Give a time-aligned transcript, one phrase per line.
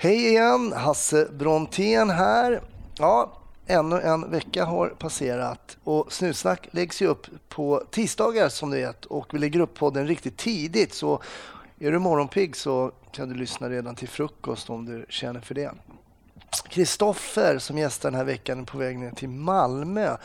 [0.00, 2.62] Hej igen, Hasse Brontén här.
[2.98, 3.32] Ja,
[3.66, 9.04] ännu en vecka har passerat och Snutsnack läggs ju upp på tisdagar som du vet
[9.04, 11.22] och vi lägger upp podden riktigt tidigt så
[11.78, 15.70] är du morgonpigg så kan du lyssna redan till frukost om du känner för det.
[16.68, 20.16] Kristoffer som gästar den här veckan är på väg ner till Malmö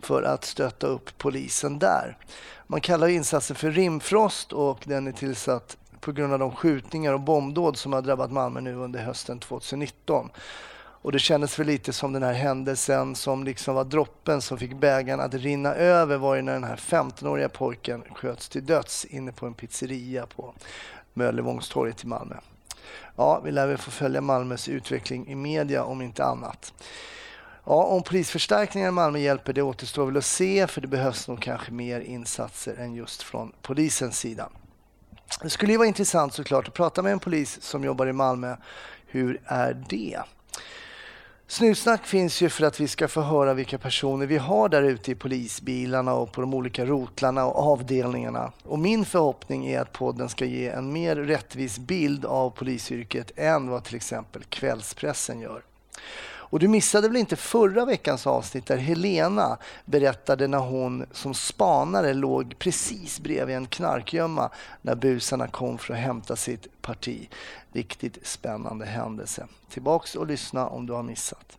[0.00, 2.18] för att stötta upp polisen där.
[2.66, 7.20] Man kallar insatsen för Rimfrost och den är tillsatt på grund av de skjutningar och
[7.20, 10.30] bombdåd som har drabbat Malmö nu under hösten 2019.
[10.74, 14.74] Och det kändes väl lite som den här händelsen som liksom var droppen som fick
[14.74, 19.32] bägaren att rinna över var ju när den här 15-åriga pojken sköts till döds inne
[19.32, 20.54] på en pizzeria på
[21.14, 22.34] Möllevångstorget i Malmö.
[23.16, 26.72] Ja, vi lär väl få följa Malmös utveckling i media om inte annat.
[27.64, 31.42] Ja, om polisförstärkningar i Malmö hjälper det återstår väl att se för det behövs nog
[31.42, 34.48] kanske mer insatser än just från polisens sida.
[35.40, 38.56] Det skulle ju vara intressant såklart att prata med en polis som jobbar i Malmö.
[39.06, 40.20] Hur är det?
[41.46, 45.10] Snusnack finns ju för att vi ska få höra vilka personer vi har där ute
[45.10, 48.52] i polisbilarna och på de olika rotlarna och avdelningarna.
[48.62, 53.68] Och min förhoppning är att podden ska ge en mer rättvis bild av polisyrket än
[53.68, 55.62] vad till exempel kvällspressen gör.
[56.52, 62.14] Och du missade väl inte förra veckans avsnitt där Helena berättade när hon som spanare
[62.14, 64.50] låg precis bredvid en knarkgömma
[64.82, 67.28] när busarna kom för att hämta sitt parti.
[67.72, 69.46] Riktigt spännande händelse.
[69.70, 71.58] Tillbaks och lyssna om du har missat.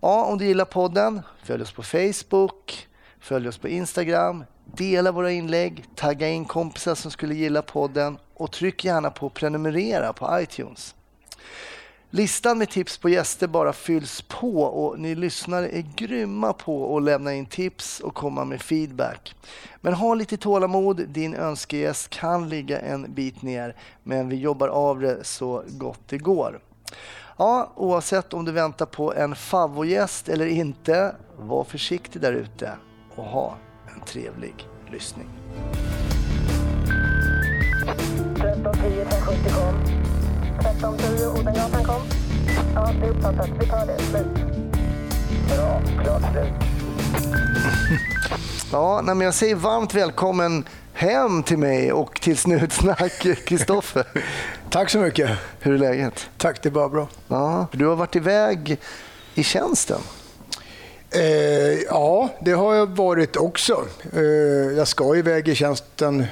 [0.00, 2.88] Ja, om du gillar podden, följ oss på Facebook,
[3.20, 8.52] följ oss på Instagram, dela våra inlägg, tagga in kompisar som skulle gilla podden och
[8.52, 10.94] tryck gärna på prenumerera på iTunes.
[12.14, 17.02] Listan med tips på gäster bara fylls på och ni lyssnare är grymma på att
[17.02, 19.34] lämna in tips och komma med feedback.
[19.80, 25.00] Men ha lite tålamod, din önskegäst kan ligga en bit ner men vi jobbar av
[25.00, 26.60] det så gott det går.
[27.36, 32.72] Ja, oavsett om du väntar på en favvogäst eller inte, var försiktig där ute
[33.16, 33.56] och ha
[33.94, 35.28] en trevlig lyssning.
[38.36, 39.91] 1310 1070
[40.82, 40.94] kom.
[40.94, 42.02] 1310 Odengatan kom.
[42.74, 43.48] Ja, det är uppfattat.
[43.60, 43.98] Vi tar det.
[43.98, 44.26] Slut.
[45.48, 45.82] Bra.
[46.04, 46.52] Klart slut.
[48.72, 54.06] Ja, nej, men jag säger varmt välkommen hem till mig och till Snutsnack, Kristoffer.
[54.70, 55.30] Tack så mycket.
[55.60, 56.30] Hur är läget?
[56.36, 57.08] Tack, det är bara bra.
[57.28, 58.78] Ja, du har varit iväg
[59.34, 60.00] i tjänsten.
[61.10, 61.22] Eh,
[61.88, 63.84] ja, det har jag varit också.
[64.12, 64.22] Eh,
[64.76, 66.26] jag ska iväg i tjänsten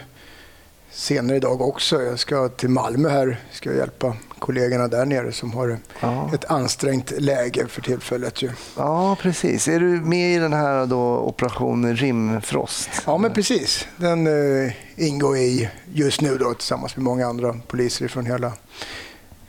[0.90, 2.02] senare idag också.
[2.02, 3.40] Jag ska till Malmö här.
[3.52, 6.30] ska hjälpa kollegorna där nere som har ja.
[6.34, 8.42] ett ansträngt läge för tillfället.
[8.42, 8.50] Ju.
[8.76, 9.68] Ja, precis.
[9.68, 12.90] Är du med i den här då, operation Rimfrost?
[13.06, 13.86] Ja, men precis.
[13.96, 18.46] Den eh, ingår i just nu då, tillsammans med många andra poliser från hela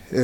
[0.10, 0.24] eh,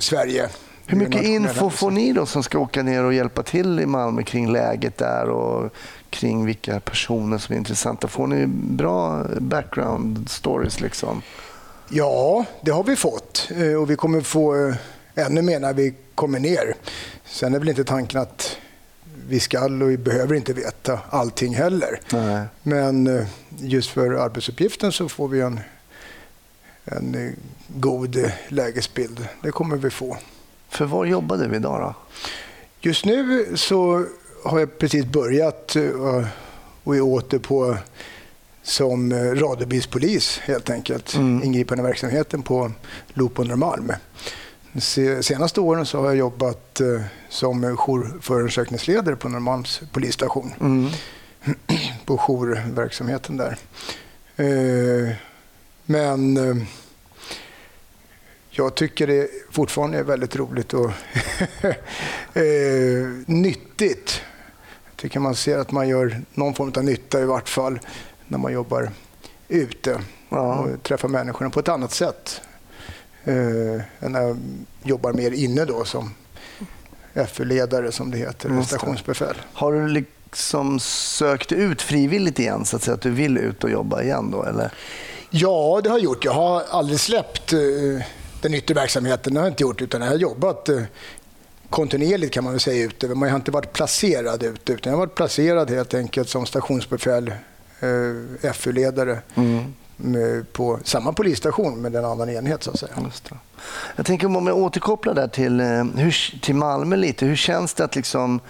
[0.00, 0.48] Sverige.
[0.86, 4.22] Hur mycket info får ni då som ska åka ner och hjälpa till i Malmö
[4.22, 5.74] kring läget där och
[6.10, 8.08] kring vilka personer som är intressanta?
[8.08, 10.80] Får ni bra background stories?
[10.80, 11.22] liksom?
[11.92, 14.74] Ja, det har vi fått eh, och vi kommer få eh,
[15.14, 16.74] ännu mer när vi kommer ner.
[17.24, 18.56] Sen är väl inte tanken att
[19.28, 22.00] vi ska och vi behöver inte veta allting heller.
[22.12, 22.46] Nej.
[22.62, 23.26] Men eh,
[23.58, 25.60] just för arbetsuppgiften så får vi en,
[26.84, 27.36] en
[27.68, 29.28] god lägesbild.
[29.42, 30.16] Det kommer vi få.
[30.68, 31.94] För var jobbar du idag då?
[32.80, 34.04] Just nu så
[34.44, 35.76] har jag precis börjat
[36.84, 37.76] och är åter på
[38.62, 41.14] som radiobilspolis helt enkelt.
[41.14, 41.42] Mm.
[41.42, 42.72] Ingripande verksamheten på
[43.14, 43.92] Loop på Norrmalm.
[44.72, 44.80] De
[45.22, 50.52] senaste åren så har jag jobbat eh, som jourförundersökningsledare på Norrmalms polisstation.
[50.60, 50.88] Mm.
[52.04, 53.56] på jourverksamheten där.
[54.36, 55.14] Eh,
[55.84, 56.56] men eh,
[58.50, 60.90] jag tycker det fortfarande är väldigt roligt och
[63.26, 64.22] nyttigt.
[64.84, 67.80] Jag tycker man ser att man gör någon form av nytta i vart fall
[68.30, 68.90] när man jobbar
[69.48, 70.54] ute ja.
[70.54, 72.40] och träffar människorna på ett annat sätt
[73.24, 74.38] eh, än när jag
[74.82, 76.14] jobbar mer inne då som
[77.28, 79.36] FU-ledare som det heter, stationsbefäl.
[79.52, 83.70] Har du liksom sökt ut frivilligt igen så att, säga, att du vill ut och
[83.70, 84.72] jobba igen då eller?
[85.30, 86.24] Ja, det har jag gjort.
[86.24, 87.58] Jag har aldrig släppt eh,
[88.40, 89.34] den yttre verksamheten.
[89.34, 90.82] Det har jag inte gjort utan jag har jobbat eh,
[91.70, 93.08] kontinuerligt kan man väl säga ute.
[93.08, 97.32] Man har inte varit placerad ute utan jag har varit placerad helt enkelt som stationsbefäl
[97.80, 99.74] eh, FU-ledare mm.
[100.52, 102.62] på samma polisstation med en annan enhet.
[102.62, 102.92] så att säga.
[103.96, 107.26] Jag tänker om jag återkopplar där till, eh, hur, till Malmö lite.
[107.26, 108.40] Hur känns det att liksom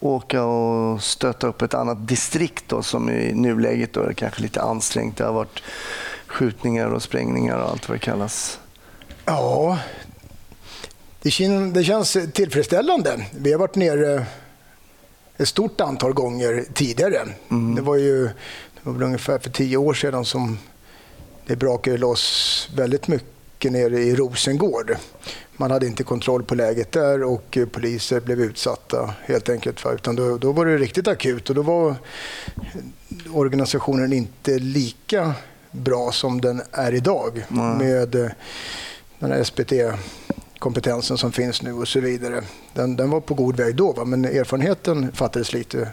[0.00, 4.62] åka och stöta upp ett annat distrikt då, som i nuläget då är kanske lite
[4.62, 5.16] ansträngt.
[5.16, 5.62] Det har varit
[6.26, 8.60] skjutningar och sprängningar och allt vad det kallas.
[9.24, 9.78] Ja,
[11.22, 11.30] det
[11.84, 13.26] känns tillfredsställande.
[13.32, 14.26] Vi har varit nere
[15.40, 17.28] ett stort antal gånger tidigare.
[17.50, 17.74] Mm.
[17.74, 18.24] Det var ju
[18.82, 20.58] det var ungefär för tio år sedan som
[21.46, 24.96] det brakade loss väldigt mycket nere i Rosengård.
[25.56, 29.80] Man hade inte kontroll på läget där och poliser blev utsatta helt enkelt.
[29.80, 31.94] För, utan då, då var det riktigt akut och då var
[33.32, 35.34] organisationen inte lika
[35.70, 37.76] bra som den är idag Nej.
[37.76, 38.32] med
[39.18, 39.44] den här
[40.60, 42.42] SPT-kompetensen som finns nu och så vidare.
[42.74, 44.04] Den, den var på god väg då, va?
[44.04, 45.88] men erfarenheten fattades lite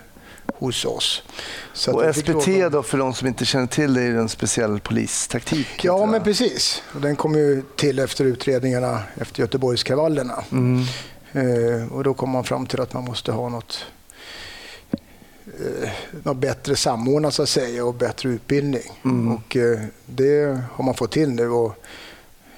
[0.53, 1.23] hos oss.
[1.73, 5.83] Så Och SPT då, för de som inte känner till det, är en speciell polistaktik.
[5.83, 6.83] Ja, men precis.
[6.95, 10.43] Och den kom ju till efter utredningarna efter Göteborgskravallerna.
[10.51, 10.83] Mm.
[11.31, 13.85] Eh, och då kom man fram till att man måste ha något,
[15.45, 15.89] eh,
[16.23, 18.91] något bättre samordnat så att säga och bättre utbildning.
[19.05, 19.31] Mm.
[19.31, 21.75] Och eh, det har man fått till nu och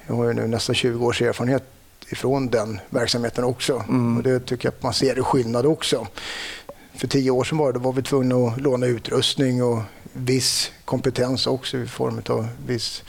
[0.06, 1.64] jag har ju nu nästan 20 års erfarenhet
[2.10, 3.84] ifrån den verksamheten också.
[3.88, 4.16] Mm.
[4.16, 6.06] Och det tycker jag att man ser en skillnad också.
[6.94, 10.72] För tio år sedan var, det, då var vi tvungna att låna utrustning och viss
[10.84, 13.02] kompetens också i form av viss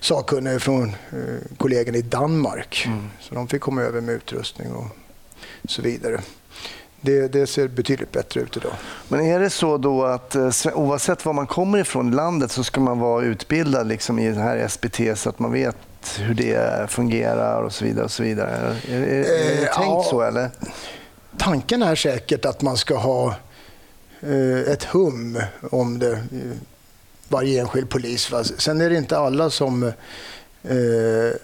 [0.00, 2.84] sakkunniga från eh, kollegorna i Danmark.
[2.86, 3.10] Mm.
[3.20, 4.86] Så de fick komma över med utrustning och
[5.64, 6.20] så vidare.
[7.00, 8.72] Det, det ser betydligt bättre ut idag.
[9.08, 12.64] Men är det så då att eh, oavsett var man kommer ifrån i landet så
[12.64, 15.76] ska man vara utbildad liksom i det här SPT så att man vet
[16.18, 18.04] hur det fungerar och så vidare.
[18.04, 18.76] Och så vidare.
[18.88, 20.06] Är, är, är det Eh, tänkt ja.
[20.10, 20.50] så eller?
[21.38, 23.34] Tanken är säkert att man ska ha
[24.20, 25.40] eh, ett hum
[25.70, 26.18] om det, eh,
[27.28, 28.30] varje enskild polis.
[28.30, 28.44] Va?
[28.44, 29.92] Sen är det inte alla som eh,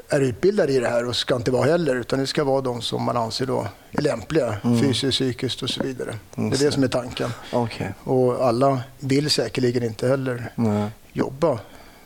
[0.09, 2.83] är utbildade i det här och ska inte vara heller, utan det ska vara de
[2.83, 6.15] som man anser då är lämpliga, fysiskt, psykiskt och så vidare.
[6.35, 7.31] Det är Just det som är tanken.
[7.53, 7.95] Okej.
[8.05, 10.91] Och alla vill säkerligen inte heller Nej.
[11.13, 11.59] jobba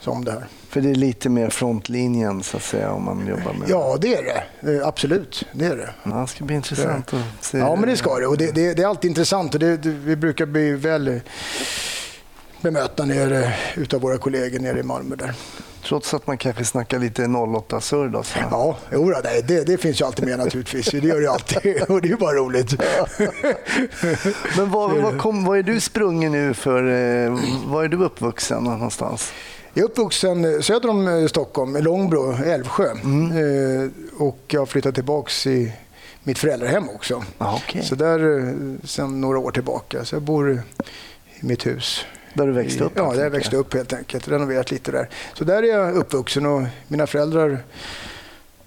[0.03, 0.47] som det här.
[0.69, 4.15] För det är lite mer frontlinjen så att säga om man jobbar med Ja, det
[4.15, 4.77] är det.
[4.77, 5.91] Eh, Absolut, det är det.
[6.03, 7.59] Ja, det ska bli intressant att se.
[7.59, 8.27] Ja, men det ska det.
[8.27, 11.21] Och det, det, det är alltid intressant och det, det, vi brukar bli väl
[12.61, 15.35] bemötna nere utav våra kollegor nere i Malmö där.
[15.85, 18.23] Trots att man kanske snackar lite 08-surr då.
[18.23, 18.39] Så.
[18.51, 20.91] Ja, jo, nej, det, det finns ju alltid med naturligtvis.
[20.91, 22.71] Det gör det alltid och det är ju bara roligt.
[24.57, 26.83] Men var, var, kom, var är du sprungen nu för?
[26.83, 29.33] Eh, var är du uppvuxen någonstans?
[29.75, 32.91] Jag är uppvuxen söder om eh, Stockholm, i Långbro, Älvsjö.
[32.91, 35.73] Eh, och jag har flyttat tillbaks i
[36.23, 37.25] mitt föräldrahem också.
[37.39, 37.83] Ah, okej.
[37.83, 38.55] Så där eh,
[38.85, 40.05] sedan några år tillbaka.
[40.05, 40.61] Så jag bor i
[41.41, 42.05] mitt hus.
[42.35, 42.93] Där du växte upp?
[42.95, 44.29] Ja, helt där jag växte upp helt enkelt.
[44.29, 45.09] Renoverat lite där.
[45.35, 47.59] Så där är jag uppvuxen och mina föräldrar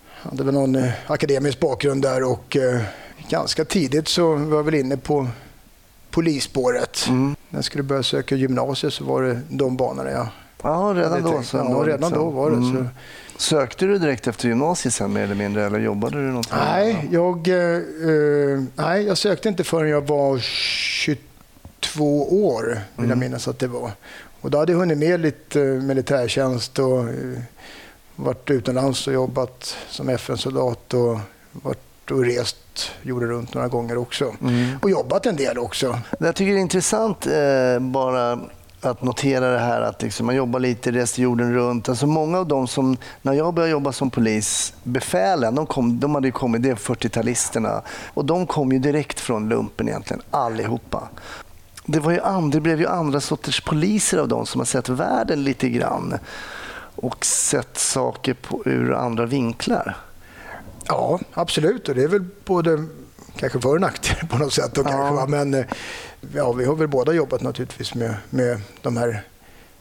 [0.06, 2.82] hade väl någon eh, akademisk bakgrund där och eh,
[3.30, 5.28] ganska tidigt så var jag väl inne på
[6.12, 7.06] polisspåret.
[7.08, 7.36] Mm.
[7.50, 10.28] När jag skulle börja söka gymnasiet så var det de banorna jag
[10.66, 11.44] Ja, redan då.
[11.44, 12.12] Så Ja, redan liksom.
[12.12, 12.58] då var det.
[12.58, 12.78] Mm.
[12.78, 12.86] Så.
[13.38, 16.54] Sökte du direkt efter gymnasiet sen mer eller mindre eller jobbade du någonting?
[16.58, 23.06] Nej, jag, eh, eh, nej, jag sökte inte förrän jag var 22 år, vill jag
[23.06, 23.20] Mm.
[23.20, 23.92] minnas att det var.
[24.42, 27.40] Och då hade jag hunnit med lite eh, militärtjänst och eh,
[28.16, 31.20] varit utomlands och jobbat som FN-soldat och
[31.52, 34.34] varit och rest jorden runt några gånger också.
[34.42, 34.68] Mm.
[34.82, 36.00] Och jobbat en del också.
[36.20, 38.40] Det jag tycker det är intressant eh, bara
[38.90, 41.90] att notera det här att liksom man jobbar lite, reser jorden runt.
[41.90, 46.16] Alltså många av dem som, när jag började jobba som polis, befälen, de, kom, de
[46.16, 47.82] hade ju kommit, det är 40-talisterna,
[48.14, 51.10] och de kom ju direkt från lumpen egentligen, allihopa.
[51.86, 54.90] Det, var ju and, det blev ju andra sorters poliser av dem som har sett
[54.90, 56.18] världen lite grann
[56.96, 59.98] och sett saker på, ur andra vinklar.
[60.88, 61.90] Ja, absolut.
[61.90, 62.86] Och det är väl både
[63.38, 64.74] kanske för och nackdel på något sätt.
[64.74, 64.90] Då, Ja.
[64.90, 65.28] kanske?
[65.32, 65.66] Men eh,
[66.34, 69.24] ja, vi har väl båda jobbat naturligtvis med, med de här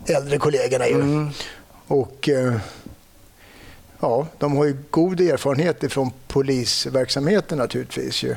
[0.06, 0.88] äldre kollegorna.
[0.88, 0.94] Ju.
[0.94, 1.28] Mm.
[1.86, 2.54] Och eh,
[4.00, 8.22] ja, de har ju god erfarenhet ifrån polisverksamheten naturligtvis.
[8.22, 8.30] Ju.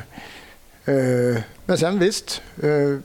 [0.85, 2.99] Eh, Men sen visst, eh,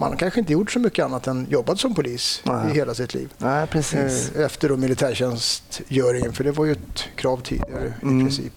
[0.00, 2.70] man har kanske inte gjort så mycket annat än jobbat som polis Nej.
[2.70, 3.28] i hela sitt liv.
[3.38, 4.32] Nej, precis.
[4.36, 8.20] Eh, Efter då militärtjänstgöringen, för det var ju ett krav tidigare Mm.
[8.20, 8.52] i princip.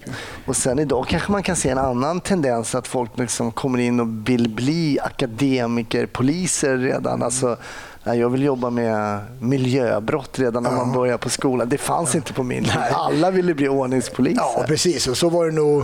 [0.46, 4.00] Och sen idag kanske man kan se en annan tendens att folk liksom kommer in
[4.00, 7.24] och vill bli akademiker, poliser redan.
[7.24, 7.58] Alltså,
[8.04, 11.70] nej, jag vill jobba med miljöbrott redan när man börjar på skolan.
[11.70, 12.74] Det fanns inte på min tid.
[12.92, 14.42] Alla ville bli ordningspoliser.
[14.58, 15.08] Ja, precis.
[15.08, 15.84] Och så var det nog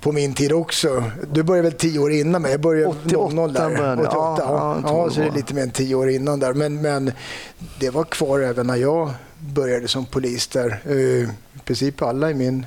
[0.00, 1.10] på min tid också.
[1.32, 2.50] Du började väl tio år innan mig?
[2.50, 3.76] Jag började 88 00 där.
[3.76, 4.10] började jag.
[4.10, 6.54] 88, Ja, ja, ja, så det är lite mer än tio år innan där.
[6.54, 7.12] Men, men
[7.78, 10.80] det var kvar även när jag började som polis där.
[10.84, 11.28] Eh, I
[11.64, 12.66] princip alla i min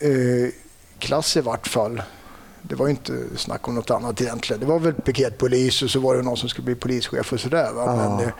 [0.00, 0.50] eh,
[0.98, 2.02] klass i vart fall.
[2.62, 4.60] Det var inte snack om något annat egentligen.
[4.60, 7.72] Det var väl piketpolis och så var det någon som skulle bli polischef och sådär.
[7.72, 7.96] Va?
[7.96, 8.32] Men eh,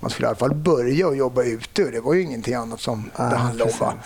[0.00, 3.10] man skulle i alla fall börja och jobba ute det var ju ingenting annat som
[3.16, 3.98] det handlade om.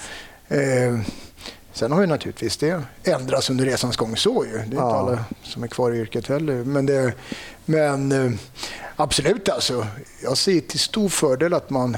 [1.80, 4.52] Eh, Sen har ju naturligtvis det ändrats under resans gång så ju.
[4.52, 4.96] Det är inte Ja.
[4.98, 6.64] alla som är kvar i yrket heller.
[6.64, 7.12] Men, det,
[7.64, 8.32] men eh,
[8.96, 9.86] absolut alltså.
[10.22, 11.96] Jag ser till stor fördel att man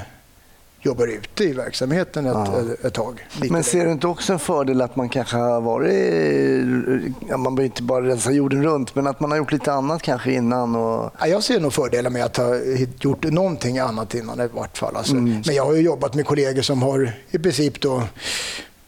[0.81, 2.59] jobbar ute i verksamheten ett, Ja.
[2.59, 3.27] ett, ett tag.
[3.49, 7.63] Men ser du inte också en fördel att man kanske har varit, ja, man behöver
[7.65, 10.75] inte bara rensa jorden runt, men att man har gjort lite annat kanske innan?
[10.75, 12.55] Och, Ja, jag ser nog fördelar med att ha
[12.99, 14.95] gjort någonting annat innan i vart fall.
[14.95, 15.13] Alltså.
[15.13, 15.41] Mm.
[15.45, 18.03] Men jag har ju jobbat med kollegor som har i princip då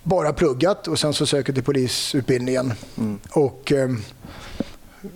[0.05, 2.73] bara pluggat och sen så söker till polisutbildningen.
[2.97, 3.19] Mm.
[3.31, 4.01] Och, ehm,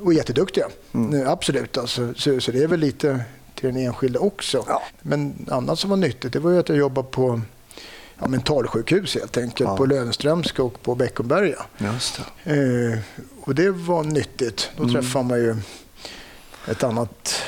[0.04, 0.66] och jätteduktiga.
[1.14, 1.78] Eh, Absolut.
[1.78, 2.14] Alltså.
[2.16, 3.22] Så, så det är väl lite
[3.56, 4.64] till den enskilde också.
[4.68, 4.82] Ja.
[5.02, 7.42] Men annat som var nyttigt det var ju att jag jobbade på
[8.20, 9.70] ja, mentalsjukhus helt enkelt.
[9.70, 9.78] Ja.
[9.78, 11.66] På Löwenströmska och på Beckomberga.
[11.78, 12.52] Det.
[12.94, 13.00] Eh,
[13.42, 14.70] och det var nyttigt.
[14.78, 14.96] Då Mm.
[14.96, 15.56] träffar man ju
[16.68, 17.42] ett annat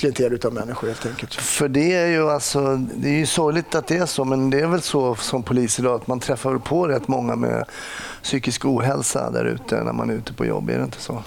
[0.00, 1.34] klientel utav människor helt enkelt.
[1.34, 4.60] För det är ju alltså, det är ju sorgligt att det är så, men det
[4.60, 7.64] är väl så som polis idag att man träffar på rätt många med
[8.22, 11.22] psykisk ohälsa där ute när man är ute på jobb, är det inte så?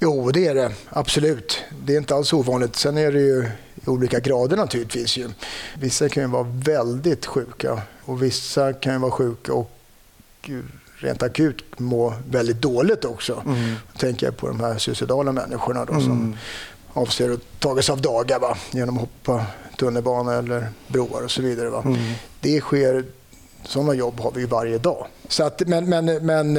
[0.00, 0.72] Jo, det är det.
[0.90, 1.64] Absolut.
[1.84, 2.76] Det är inte alls ovanligt.
[2.76, 5.16] Sen är det ju i olika grader naturligtvis.
[5.16, 5.28] Ju.
[5.78, 9.70] Vissa kan ju vara väldigt sjuka och vissa kan ju vara sjuka och
[10.96, 13.42] rent akut må väldigt dåligt också.
[13.46, 13.74] Mm.
[13.92, 16.36] Då tänker jag på de här suicidala människorna då, som Mm.
[16.98, 18.56] Avser att tagas av dagar va?
[18.70, 19.46] genom att hoppa
[19.78, 21.70] tunnelbana eller broar och så vidare.
[21.70, 21.82] Va?
[21.86, 21.98] Mm.
[22.40, 23.04] Det sker,
[23.64, 25.06] sådana jobb har vi varje dag.
[25.28, 26.56] Så att, men, men, men,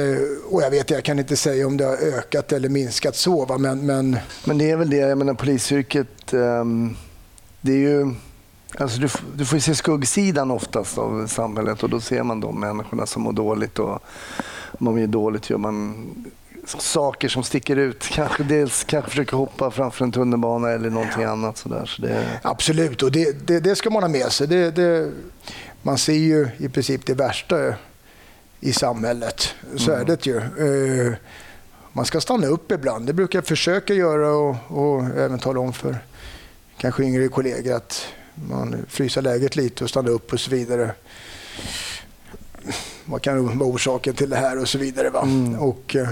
[0.50, 3.58] och jag vet, jag kan inte säga om det har ökat eller minskat så, va?
[3.58, 6.96] Men, men Men det är väl det, jag menar polisyrket, ehm,
[7.60, 8.14] det är ju...
[8.78, 13.06] Alltså du, du får se skuggsidan oftast av samhället och då ser man de människorna
[13.06, 14.02] som mår dåligt och
[14.78, 16.06] om de är dåligt gör man
[16.78, 18.02] saker som sticker ut.
[18.02, 21.86] Kanske dels kanske försöker hoppa framför en tunnelbana eller någonting annat sådär.
[21.86, 24.46] Så det, absolut, och det, det, det ska man ha med sig.
[24.46, 25.12] Det,
[25.82, 27.74] man ser ju i princip det värsta
[28.60, 29.54] i samhället.
[29.76, 30.36] Så är det ju.
[30.36, 31.14] Eh,
[31.92, 33.06] Man ska stanna upp ibland.
[33.06, 35.98] Det brukar jag försöka göra och, och även tala om för
[36.76, 40.94] kanske yngre kollegor att man fryser läget lite och stannar upp och så vidare.
[43.10, 45.10] Vad kan vara orsaken till det här och så vidare.
[45.10, 45.22] Va?
[45.22, 45.58] Mm.
[45.58, 46.08] Och, eh,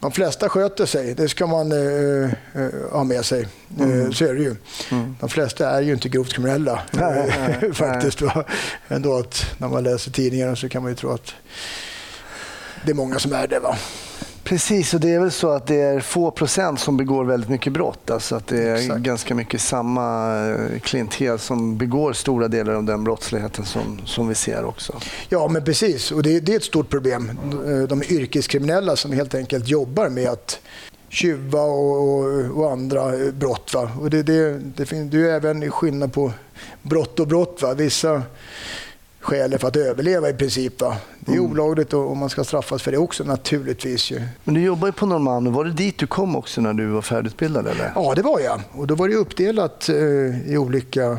[0.00, 3.48] de flesta sköter sig, det ska man eh, eh, ha med sig.
[3.80, 4.56] Eh, så är det ju.
[4.90, 5.16] Mm.
[5.20, 7.72] De flesta är ju inte grovt kriminella Nej, nej, nej.
[7.74, 8.22] faktiskt.
[8.22, 8.44] Va?
[8.88, 11.34] Ändå att när man läser tidningarna så kan man ju tro att
[12.84, 13.58] det är många som är det.
[13.58, 13.76] Va?
[14.50, 17.72] Precis, och det är väl så att det är få procent som begår väldigt mycket
[17.72, 18.10] brott.
[18.10, 19.00] Alltså att det är Exakt.
[19.00, 24.34] ganska mycket samma eh, klientel som begår stora delar av den brottsligheten som, som vi
[24.34, 25.00] ser också.
[25.28, 26.12] Ja, men precis.
[26.12, 27.30] Och det, det är ett stort problem.
[27.66, 30.60] Eh, De yrkeskriminella som helt enkelt jobbar med att
[31.08, 33.74] tjuva och, och, andra eh, brott.
[33.74, 33.90] Va?
[34.00, 36.32] Och det, det, det, fin- det är även skillnad på
[36.82, 37.58] brott och brott.
[37.62, 37.74] Va?
[37.74, 38.22] Vissa
[39.20, 40.80] skäl är för att överleva i princip.
[40.80, 40.96] Va?
[41.20, 44.10] Det är olagligt och, man ska straffas för det också naturligtvis.
[44.10, 44.22] Ju.
[44.44, 45.52] Men du jobbar ju på Norrmalm.
[45.52, 47.66] Var det dit du kom också när du var färdigutbildad?
[47.66, 47.92] Eller?
[47.94, 48.60] Ja, det var jag.
[48.72, 51.18] Och då var det uppdelat eh, i olika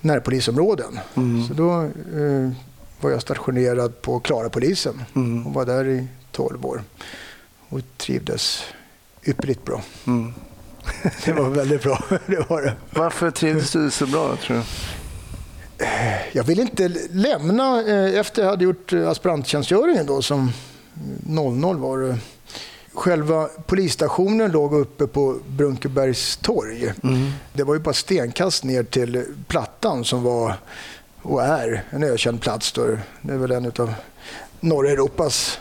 [0.00, 0.98] närpolisområden.
[1.48, 2.50] Så då eh,
[3.00, 5.46] var jag stationerad på Klarapolisen Mm.
[5.46, 6.82] och var där i 12 år
[7.68, 8.62] och trivdes
[9.24, 9.82] ypperligt bra.
[10.06, 10.34] Mm.
[11.24, 12.04] Det var väldigt bra.
[12.26, 12.72] Det var det.
[12.90, 14.62] Varför trivdes du så bra tror du?
[16.32, 20.52] Jag ville inte lämna eh, efter jag hade gjort eh, aspiranttjänstgöringen då som
[21.26, 22.18] 00 var det.
[22.92, 26.92] Själva polisstationen låg uppe på Brunkebergs torg.
[27.52, 30.54] Det var ju bara stenkast ner till Plattan som var
[31.22, 32.72] och är en ökänd plats.
[32.72, 32.86] Då.
[33.22, 33.94] Det är väl en av
[34.60, 35.58] norra Europas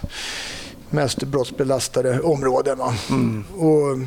[0.89, 2.77] mest brottsbelastade områden.
[2.77, 2.93] Va?
[3.57, 3.97] Och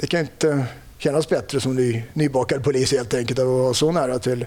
[0.00, 0.66] det kan inte
[0.98, 4.46] kännas bättre som ny, nybakad polis helt enkelt att vara så nära till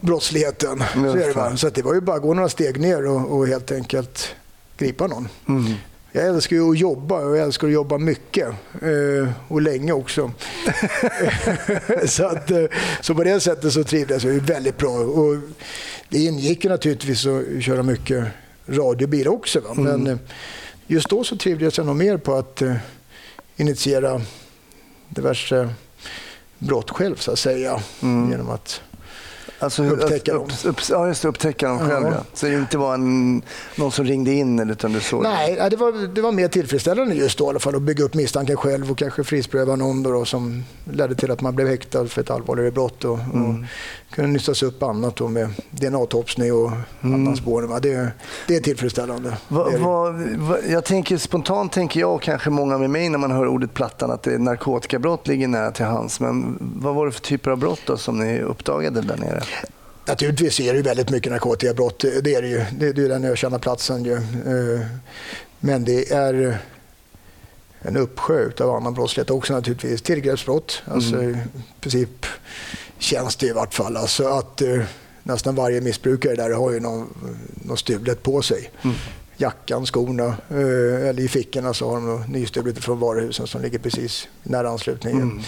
[0.00, 0.84] brottsligheten.
[0.94, 1.56] Så, det, va?
[1.56, 4.34] så det var ju bara att gå några steg ner och, och helt enkelt
[4.78, 5.28] gripa någon.
[5.48, 5.72] Mm.
[6.12, 8.48] Jag älskar ju att jobba och jag älskar att jobba mycket
[8.82, 10.30] eh, och länge också.
[12.06, 12.64] så, att, eh,
[13.00, 14.90] så på det sättet så trivdes jag väldigt bra.
[14.90, 15.36] Och
[16.08, 18.24] det ingick ju naturligtvis att köra mycket
[18.66, 19.60] radiobil också.
[19.60, 19.74] Va?
[19.74, 20.18] Men eh,
[20.86, 22.74] just då så trivdes jag nog mer på att eh,
[23.56, 24.20] initiera
[25.08, 25.68] diverse
[26.58, 27.82] brott själv så att säga.
[28.00, 28.80] Genom att
[29.60, 32.06] Alltså, Upptäcka upp, upp, ja, just det, upptäcka dem själv.
[32.06, 32.12] Ja.
[32.12, 32.24] Ja.
[32.34, 33.42] Så det inte var en,
[33.76, 36.48] någon som ringde in eller utan du såg Nej, nej, det var, det var mer
[36.48, 40.02] tillfredsställande just då i alla fall att bygga upp misstanken själv och kanske frihetsberöva någon
[40.02, 43.54] då, då, som ledde till att man blev häktad för ett allvarligare brott och, och
[44.10, 47.80] kunde nystas upp annat då med DNA-topsning och annan spårning.
[47.82, 48.12] Det,
[48.46, 49.36] det är tillfredsställande.
[49.48, 53.30] Va, va, va, jag tänker, spontant tänker jag och kanske många med mig när man
[53.30, 56.20] hör ordet Plattan att det är narkotikabrott ligger nära till hands.
[56.20, 59.42] Men vad var det för typer av brott då som ni uppdagade där nere?
[60.06, 61.98] Naturligtvis är det väldigt mycket narkotikabrott.
[61.98, 62.64] Det är det ju.
[62.78, 64.14] Det, det är den ökända platsen ju.
[64.14, 64.86] Eh,
[65.60, 66.58] men det är
[67.80, 70.02] en uppsjö av annan brottslighet också naturligtvis.
[70.02, 70.82] Tillgreppsbrott.
[70.84, 71.30] Alltså, mm.
[71.30, 71.36] I
[71.80, 72.26] princip
[72.98, 73.96] känns det i vart fall.
[73.96, 74.84] Alltså att uh,
[75.22, 77.14] nästan varje missbrukare där har ju någon,
[77.54, 78.70] något stulet på sig.
[78.82, 78.96] Mm.
[79.36, 84.28] Jackan, skorna uh, eller i fickorna så har de nystulet från varuhusen som ligger precis
[84.42, 85.22] nära anslutningen.
[85.22, 85.42] Mm.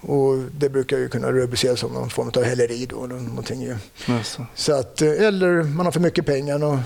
[0.00, 2.86] Och det brukar ju kunna rubriceras som någon form av häleri.
[2.86, 3.76] Då, någonting ju.
[4.54, 6.78] Så att, eh, eller man har för mycket pengar, och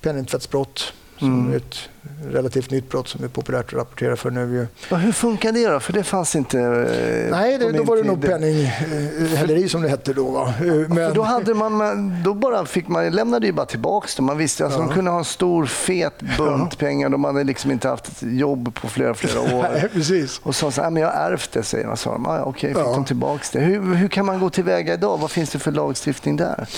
[0.00, 1.52] penningtvättsbrott som mm.
[1.52, 1.88] är ett
[2.24, 4.68] relativt nytt brott som är populärt att rapportera för nu.
[4.88, 5.80] Ja, hur funkar det då?
[5.80, 8.10] För det fanns inte eh, Nej, det, då var det tid.
[8.10, 10.30] nog penninghäleri som det hette då.
[10.30, 10.54] Va?
[10.60, 11.14] Eh, men...
[11.14, 14.22] då, hade man, då bara fick man, lämnade ju bara tillbaka det.
[14.22, 14.86] Man visste alltså, ja.
[14.86, 17.08] de kunde ha en stor fet bunt pengar.
[17.08, 19.68] De hade liksom inte haft ett jobb på flera, flera år.
[19.72, 20.40] Nej, precis.
[20.42, 21.96] Och så sa men jag har ärvt det, säger man.
[21.96, 22.92] Så, ah, Okej, fick ja.
[22.92, 23.60] de tillbaka det.
[23.60, 25.18] Hur, hur kan man gå tillväga idag?
[25.18, 26.68] Vad finns det för lagstiftning där?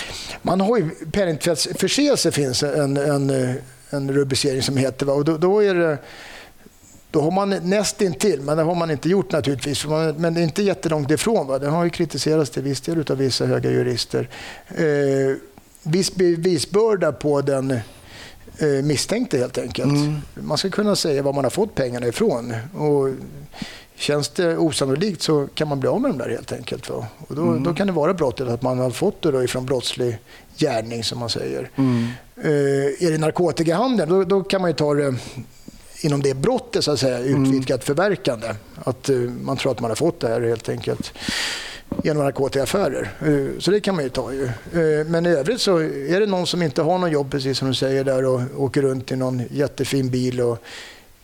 [0.43, 3.55] Man har ju penningtvättsförseelse finns en, en eh,
[3.91, 5.11] en rubricering som heter.
[5.11, 5.99] Och då, då, är det,
[7.11, 9.87] då har man nästintill, men det har man inte gjort naturligtvis.
[10.17, 11.47] Men det är inte jättelångt ifrån.
[11.47, 11.59] Va?
[11.59, 14.29] Det har ju kritiserats till viss del av vissa höga jurister.
[14.69, 15.37] Eh,
[15.83, 19.93] viss bevisbörda på den eh, misstänkte helt enkelt.
[19.93, 20.21] Mm.
[20.35, 22.55] Man ska kunna säga var man har fått pengarna ifrån.
[22.75, 23.09] Och
[23.97, 26.91] Känns det osannolikt så kan man bli av med dem där helt enkelt.
[26.91, 27.07] Va?
[27.29, 27.63] Och då, mm.
[27.63, 30.19] då kan det vara brottet att man har fått det då ifrån brottslig
[30.57, 31.71] gärning som man säger.
[31.77, 32.07] Mm.
[32.45, 35.15] Uh, är det narkotikahandeln då, då, kan man ju ta det
[36.01, 37.45] inom det brottet så att säga, mm.
[37.45, 37.97] utvidgat mm.
[37.97, 38.55] förverkande.
[38.85, 41.13] Att uh, man tror att man har fått det här helt enkelt
[42.03, 43.11] genom narkotikaaffärer.
[43.27, 44.51] Uh, så det kan man ju ta ju.
[45.05, 47.75] Men i övrigt så är det någon som inte har något jobb precis som du
[47.75, 50.59] säger där och åker runt i någon jättefin bil och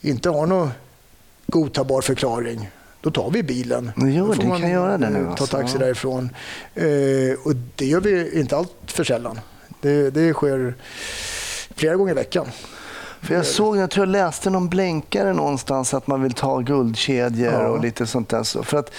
[0.00, 0.70] inte har något
[1.50, 3.92] godtagbar förklaring, då tar vi bilen.
[3.96, 5.26] Jo, då får man kan göra det nu.
[5.36, 5.78] Ta taxi alltså.
[5.78, 6.30] därifrån.
[6.74, 6.84] Eh,
[7.44, 9.40] och det gör vi inte allt för sällan.
[9.80, 10.74] Det, det sker
[11.74, 12.46] flera gånger i veckan.
[13.22, 17.52] För jag såg, jag tror jag läste någon blänkare någonstans att man vill ta guldkedjor
[17.52, 17.68] ja.
[17.68, 18.62] och lite sånt där.
[18.62, 18.92] För att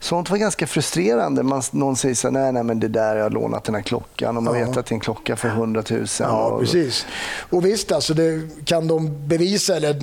[0.00, 1.42] sånt var ganska frustrerande.
[1.42, 4.36] Man, någon säger så nej, nej, men det där, jag har lånat den här klockan
[4.36, 4.66] och man ja.
[4.66, 6.06] vet att det är en klocka för 100 000.
[6.20, 7.06] Ja, och, precis.
[7.50, 9.96] Och visst, alltså, det, kan de bevisa eller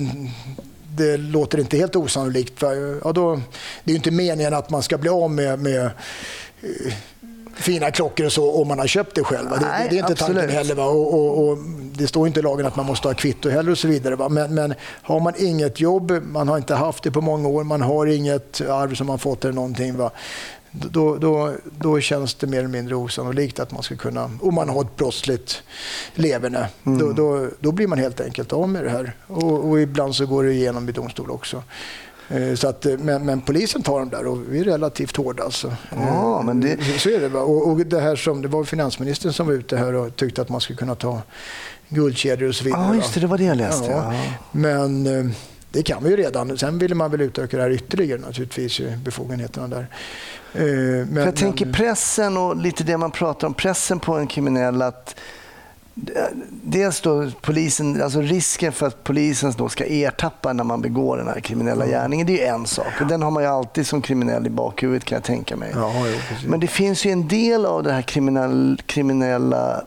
[0.96, 2.58] det låter inte helt osannolikt.
[2.58, 3.34] För, ja, då,
[3.84, 5.84] det är ju inte meningen att man ska bli av med, med
[6.62, 6.94] eh,
[7.56, 9.50] fina klockor och så om man har köpt det själv.
[9.50, 10.36] Det, Nej, det, är inte absolut.
[10.36, 10.78] tanken heller.
[10.80, 11.58] Och, och, och,
[11.92, 14.16] det står inte i lagen att man måste ha kvitto heller och så vidare.
[14.16, 14.28] Va?
[14.28, 17.82] Men, men, har man inget jobb, man har inte haft det på många år, man
[17.82, 19.96] har inget arv som man fått eller någonting.
[19.96, 20.10] Va?
[20.70, 24.68] Då, då, då känns det mer eller mindre osannolikt att man ska kunna, om man
[24.68, 25.62] har ett brottsligt
[26.14, 26.98] leverne, mm.
[26.98, 29.16] då, då, då, blir man helt enkelt av med det här.
[29.26, 31.62] Och, och ibland så går det igenom i domstol också.
[32.28, 35.44] Eh, så att, eh, men, men, polisen tar dem där och vi är relativt hårda.
[35.44, 35.76] Alltså.
[35.90, 36.78] Ja, men det...
[36.98, 37.38] Så, är det.
[37.38, 40.48] Och, och, det, här som, det var finansministern som var ute här och tyckte att
[40.48, 41.22] man skulle kunna ta
[41.88, 42.82] guldkedjor och så vidare.
[42.82, 43.20] Ja, just det.
[43.20, 43.90] Det var det jag läste.
[43.90, 44.14] Ja.
[44.14, 44.20] Ja.
[44.52, 45.34] Men eh,
[45.70, 46.58] det kan vi ju redan.
[46.58, 49.86] Sen ville man väl utöka det här ytterligare naturligtvis, befogenheterna där.
[50.54, 54.82] Eh, men, jag tänker pressen och lite det man pratar om, pressen på en kriminell
[54.82, 55.14] att
[56.50, 61.28] Dels då polisen, alltså risken för att polisen då ska ertappa när man begår den
[61.28, 63.00] här kriminella gärningen, det är en sak.
[63.00, 65.72] Och den har man ju alltid som kriminell i bakhuvudet kan jag tänka mig.
[65.74, 69.82] Ja, jo, Men det finns ju en del av det här kriminell, kriminella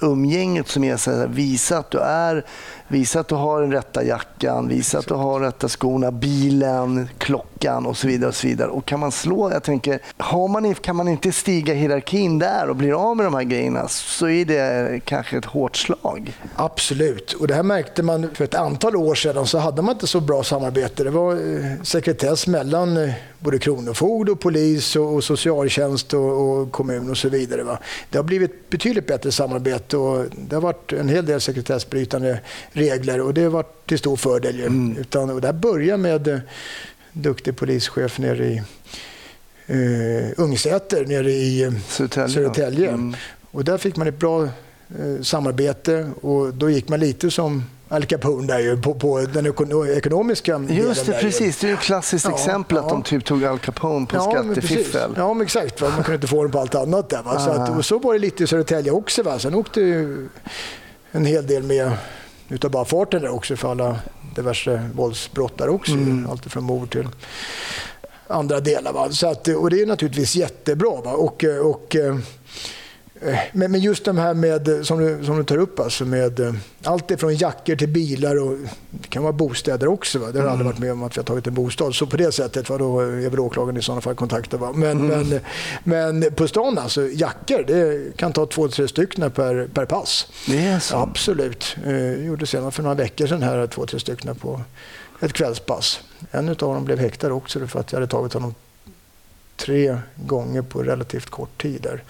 [0.00, 2.44] umgänget som är så här, visa att du är
[2.92, 7.08] Visa att du har den rätta jackan, visa att du har de rätta skorna, bilen,
[7.18, 8.28] klockan och så vidare.
[8.28, 8.68] Och så vidare.
[8.68, 12.76] Och kan man slå, jag tänker, har man, kan man inte stiga hierarkin där och
[12.76, 16.36] bli av med de här grejerna så är det kanske ett hårt slag.
[16.56, 20.06] Absolut, och det här märkte man för ett antal år sedan så hade man inte
[20.06, 21.04] så bra samarbete.
[21.04, 27.10] Det var eh, sekretess mellan eh, både kronofogd och polis och, socialtjänst och, och kommun
[27.10, 27.62] och så vidare.
[27.62, 27.78] Va?
[28.10, 32.40] Det har blivit betydligt bättre samarbete och det har varit en hel del sekretessbrytande
[32.82, 34.60] regler och det varit till stor fördel.
[34.60, 34.96] Mm.
[34.96, 36.38] Utan, och det här börjar med eh,
[37.12, 38.62] duktig polischef nere i
[39.70, 42.28] uh, Ungsäter nere i uh, Södertälje.
[42.28, 42.88] Södertälje.
[42.88, 43.16] Mm.
[43.50, 48.04] Och där fick man ett bra uh, samarbete och då gick man lite som Al
[48.04, 49.46] Capone där ju, på, på den
[49.96, 51.58] ekonomiska Just det, precis.
[51.58, 55.10] Det är ett klassiskt ja, exempel att de typ tog Al Capone på ja, skattefiffel.
[55.10, 55.80] Men ja, men exakt.
[55.80, 55.88] Va?
[55.88, 57.22] Man kunde inte få den på allt annat där.
[57.22, 57.40] Va?
[57.40, 59.22] Så, att, och så var det lite i Södertälje också.
[59.22, 59.38] Va?
[59.38, 59.80] Sen åkte
[61.12, 61.92] en hel del med
[62.48, 63.98] utav bara farten där också för alla
[64.36, 65.92] diverse våldsbrott där också.
[65.92, 66.30] Mm.
[66.30, 67.08] Allt från mord till
[68.26, 68.92] andra delar.
[68.92, 69.10] Va?
[69.10, 71.00] Så att, och det är naturligtvis jättebra.
[71.00, 71.12] Va?
[71.12, 72.16] Och, och, Eh,
[73.52, 76.40] men, men just de här med, eh, som du, som du tar upp, alltså med
[76.40, 76.54] eh,
[76.84, 78.58] allt ifrån jackor till bilar och
[78.90, 80.18] det kan vara bostäder också.
[80.18, 80.26] Va?
[80.26, 80.52] Det har mm.
[80.52, 81.94] aldrig varit med om att vi har tagit en bostad.
[81.94, 84.58] Så på det sättet var då är väl åklagaren i sådana fall kontaktad.
[84.58, 84.72] Va?
[84.74, 85.28] Men, mm.
[85.84, 90.26] men, men på stan, alltså jackor, det kan ta två, tre stycken per, per pass.
[90.46, 90.96] Det är så?
[90.96, 91.76] Absolut.
[91.84, 94.60] Jag gjorde senast för några veckor sedan här två, tre stycken på
[95.20, 96.00] ett kvällspass.
[96.30, 98.54] En av dem blev häktad också för att jag hade tagit honom
[99.56, 101.82] tre gånger på relativt kort tid.
[101.82, 102.02] Där.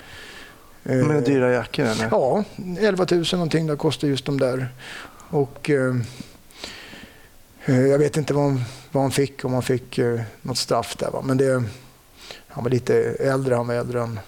[0.82, 1.84] Med eh, dyra jackor?
[1.84, 2.08] Eller?
[2.10, 2.44] Ja,
[2.78, 4.68] 11 000 någonting det kostar just de där.
[5.30, 5.96] Och, eh,
[7.64, 10.96] eh, jag vet inte vad han, vad han fick, om han fick eh, något straff
[10.96, 11.10] där.
[11.10, 11.22] Va?
[11.22, 11.62] Men det,
[12.46, 14.20] han var lite äldre, han var äldre än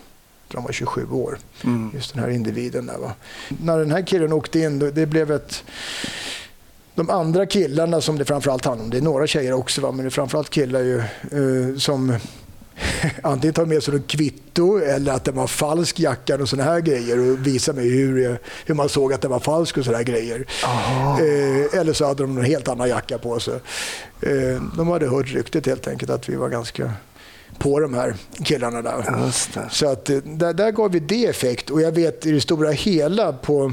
[0.54, 1.38] han var 27 år.
[1.64, 1.90] Mm.
[1.94, 2.86] Just den här individen.
[2.86, 3.12] Där, va?
[3.48, 5.64] När den här killen åkte in, det blev ett
[6.94, 9.92] de andra killarna som det framförallt handlar om, det är några tjejer också, va?
[9.92, 12.16] men det är framförallt killar ju, eh, som
[13.22, 16.80] antingen tar med sig något kvitto eller att det var falsk jacka och såna här
[16.80, 20.04] grejer och visa mig hur, hur man såg att det var falsk och såna här
[20.04, 20.46] grejer.
[20.64, 23.54] Eh, eller så hade de en helt annan jacka på sig.
[24.20, 26.92] Eh, de hade hört ryktet helt enkelt att vi var ganska
[27.58, 28.14] på de här
[28.44, 29.30] killarna där.
[29.70, 32.70] Så att, eh, där, där gav vi det effekt och jag vet i det stora
[32.70, 33.72] hela på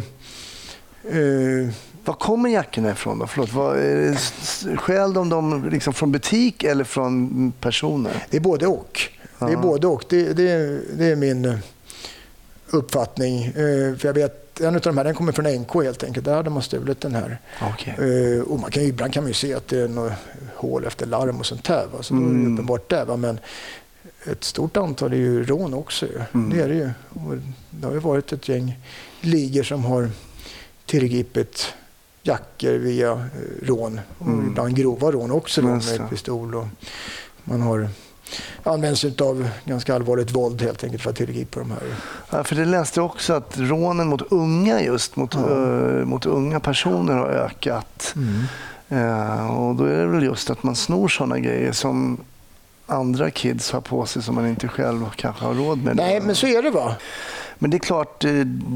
[1.04, 1.74] eh,
[2.06, 3.20] var kommer jackorna ifrån?
[3.20, 3.28] Då?
[3.28, 8.26] Förlåt, var, stjäl de dem liksom från butik eller från personer?
[8.30, 9.02] Det är både och.
[9.48, 10.06] Det är både och.
[10.10, 11.58] Det, det, det är min eh,
[12.70, 13.46] uppfattning.
[13.46, 16.26] Eh, för jag vet, en av de här den kommer från NK helt enkelt.
[16.26, 17.38] Där hade man stulit den här.
[17.74, 17.94] Okay.
[18.36, 20.14] Eh, och man kan, ibland kan man ju se att det är något
[20.56, 21.86] hål efter larm och sånt där.
[21.94, 22.04] Va?
[22.04, 22.24] Så mm.
[22.24, 22.54] då är det mm.
[22.54, 23.06] uppenbart där.
[23.06, 23.18] Va?
[23.18, 23.40] Men
[24.32, 26.06] ett stort antal är ju rån också.
[26.34, 26.50] Mm.
[26.50, 26.90] Det är det ju.
[27.10, 27.38] Och
[27.70, 28.80] det har ju varit ett gäng
[29.22, 30.10] ligor som har
[30.86, 31.74] tillgripit
[32.24, 33.26] jackor via
[33.64, 34.00] rån.
[34.18, 34.48] Och mm.
[34.48, 36.56] ibland grova rån också då, med pistol.
[36.56, 36.68] Och
[37.44, 37.90] man har
[38.64, 41.80] använt sig av ganska allvarligt våld helt enkelt för att tillgripa de här.
[42.30, 45.40] Ja, för det läste jag också att rånen mot unga just, mot, ja.
[45.40, 48.16] uh, mot unga personer har ökat.
[48.16, 48.44] Mm.
[48.92, 52.18] Uh, och då är det väl just att man snor sådana grejer som
[52.86, 55.96] andra kids har på sig som man inte själv kanske har råd med.
[55.96, 56.96] Nej, men så är det va.
[57.62, 58.34] Men det är klart, eh,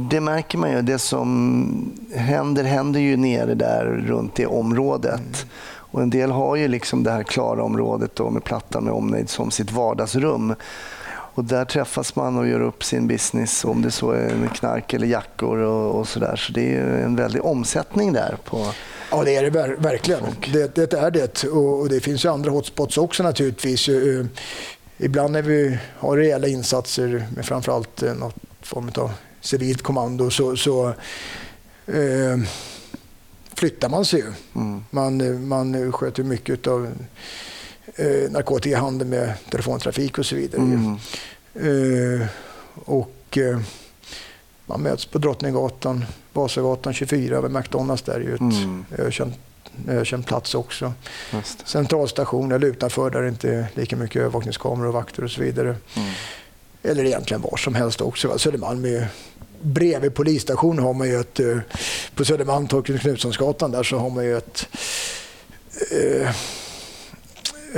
[0.10, 0.82] det märker man ju.
[0.82, 5.20] Det som händer, händer ju nere där runt det området.
[5.20, 5.50] Mm.
[5.96, 9.30] Och en del har ju liksom det här klara området då med plattan med omnejd
[9.30, 10.56] som sitt vardagsrum.
[11.08, 14.94] Och där träffas man och gör upp sin business, om det så är med knark
[14.94, 16.36] eller jackor och, och sådär.
[16.36, 18.38] Så det är en väldig omsättning där.
[18.46, 18.68] på
[19.12, 20.24] Ja, det är det ver verkligen.
[20.54, 21.44] Det, det, är det.
[21.44, 23.90] Och, och, det finns ju andra hotspots också naturligtvis.
[23.90, 24.26] Uh,
[24.98, 30.56] ibland när vi har rejäla insatser med framförallt uh, något form av civilt kommando så,
[30.58, 30.88] så
[31.88, 32.38] eh,
[33.56, 34.34] flyttar man sig ju.
[34.56, 34.84] Mm.
[34.90, 36.88] Man, man sköter mycket av
[37.96, 40.62] eh, narkotikahandel med telefontrafik och så vidare.
[40.62, 40.98] Mm.
[41.54, 42.28] Eh,
[42.76, 43.60] och eh,
[44.66, 48.02] man möts på Drottninggatan, Vasagatan 24 vid McDonalds.
[48.02, 48.86] Där är ju ett mm.
[48.98, 49.36] ökänt,
[49.88, 50.94] ökänd plats också.
[51.66, 55.76] Centralstation eller utanför där det inte är lika mycket övervakningskameror och vakter och så vidare.
[55.96, 56.10] Mm.
[56.84, 58.38] Eller egentligen var som helst också.
[58.38, 59.08] Södermalm är
[59.66, 61.58] bredvid polisstationen har man ju ett, eh,
[62.16, 64.68] på Södermalm, Torkel Knutssonsgatan där så har man ju ett
[65.92, 66.30] eh,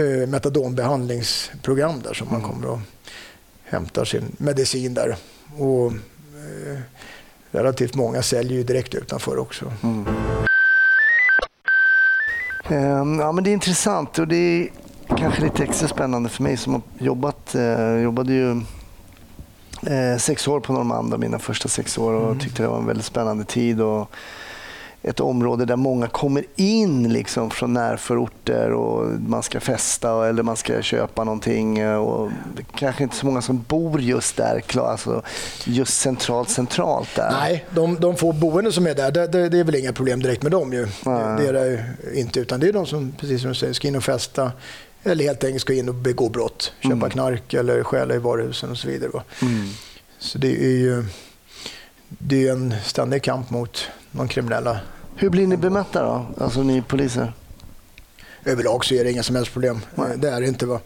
[0.03, 2.41] eh, metadonbehandlingsprogram där som mm.
[2.41, 2.79] man kommer och
[3.63, 5.15] hämtar sin medicin där.
[5.57, 6.79] Och eh,
[7.51, 9.73] relativt många säljer ju direkt utanför också.
[9.83, 10.05] Mm.
[12.69, 14.69] Um, ja, men det är intressant och det är
[15.17, 18.61] kanske lite extra spännande för mig som har jobbat, eh, jobbade ju
[19.87, 22.39] eh, sex år på Normanda, mina första sex år och mm.
[22.39, 23.81] tyckte det var en väldigt spännande tid.
[23.81, 24.11] Och
[25.03, 30.55] ett område där många kommer in liksom från närförorter och man ska festa eller man
[30.55, 31.87] ska köpa någonting.
[31.87, 35.21] Och det kanske inte så många som bor just där, alltså
[35.65, 37.31] just centralt centralt där.
[37.31, 40.43] Nej, de, de få boende som är där, det, det, är väl inga problem direkt
[40.43, 40.73] med dem.
[40.73, 40.87] Ju.
[41.37, 43.95] Det är det inte, utan det är de som, precis som du säger, ska in
[43.95, 44.51] och festa,
[45.03, 46.73] eller helt enkelt ska in och begå brott.
[46.79, 47.09] Köpa mm.
[47.09, 49.23] knark eller stjäla i varuhusen och så vidare.
[49.41, 49.67] Mm.
[50.19, 51.05] Så det är ju
[52.07, 54.79] det är en ständig kamp mot de kriminella.
[55.15, 57.33] Hur blir ni bemötta då, alltså ni poliser?
[58.45, 59.81] Överlag så är det inga som helst problem.
[59.95, 60.17] Nej.
[60.17, 60.65] Det är det inte.
[60.65, 60.79] Va?